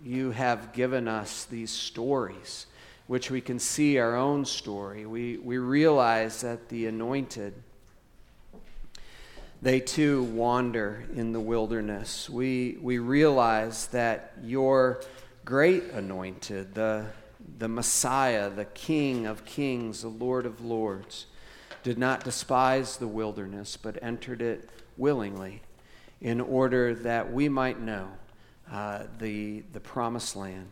you 0.00 0.30
have 0.30 0.72
given 0.72 1.08
us 1.08 1.44
these 1.46 1.72
stories, 1.72 2.66
which 3.12 3.30
we 3.30 3.42
can 3.42 3.58
see 3.58 3.98
our 3.98 4.16
own 4.16 4.42
story. 4.42 5.04
We, 5.04 5.36
we 5.36 5.58
realize 5.58 6.40
that 6.40 6.70
the 6.70 6.86
anointed, 6.86 7.52
they 9.60 9.80
too 9.80 10.22
wander 10.22 11.04
in 11.14 11.34
the 11.34 11.38
wilderness. 11.38 12.30
We, 12.30 12.78
we 12.80 12.96
realize 13.00 13.88
that 13.88 14.32
your 14.42 15.02
great 15.44 15.90
anointed, 15.90 16.74
the 16.74 17.04
the 17.58 17.68
Messiah, 17.68 18.48
the 18.48 18.64
King 18.64 19.26
of 19.26 19.44
kings, 19.44 20.00
the 20.00 20.08
Lord 20.08 20.46
of 20.46 20.64
lords, 20.64 21.26
did 21.82 21.98
not 21.98 22.24
despise 22.24 22.96
the 22.96 23.08
wilderness, 23.08 23.76
but 23.76 24.02
entered 24.02 24.40
it 24.40 24.70
willingly 24.96 25.60
in 26.22 26.40
order 26.40 26.94
that 26.94 27.30
we 27.30 27.50
might 27.50 27.78
know 27.78 28.08
uh, 28.70 29.02
the, 29.18 29.64
the 29.74 29.80
promised 29.80 30.34
land. 30.34 30.68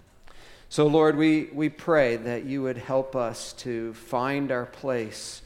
So, 0.70 0.86
Lord, 0.86 1.16
we, 1.16 1.50
we 1.52 1.68
pray 1.68 2.14
that 2.14 2.44
you 2.44 2.62
would 2.62 2.76
help 2.76 3.16
us 3.16 3.52
to 3.54 3.92
find 3.92 4.52
our 4.52 4.66
place 4.66 5.42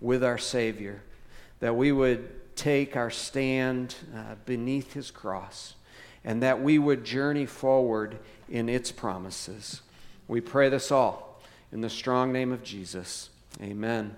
with 0.00 0.24
our 0.24 0.38
Savior, 0.38 1.02
that 1.60 1.76
we 1.76 1.92
would 1.92 2.56
take 2.56 2.96
our 2.96 3.10
stand 3.10 3.94
uh, 4.16 4.36
beneath 4.46 4.94
his 4.94 5.10
cross, 5.10 5.74
and 6.24 6.42
that 6.42 6.62
we 6.62 6.78
would 6.78 7.04
journey 7.04 7.44
forward 7.44 8.18
in 8.48 8.70
its 8.70 8.90
promises. 8.90 9.82
We 10.26 10.40
pray 10.40 10.70
this 10.70 10.90
all 10.90 11.42
in 11.70 11.82
the 11.82 11.90
strong 11.90 12.32
name 12.32 12.50
of 12.50 12.64
Jesus. 12.64 13.28
Amen. 13.60 14.16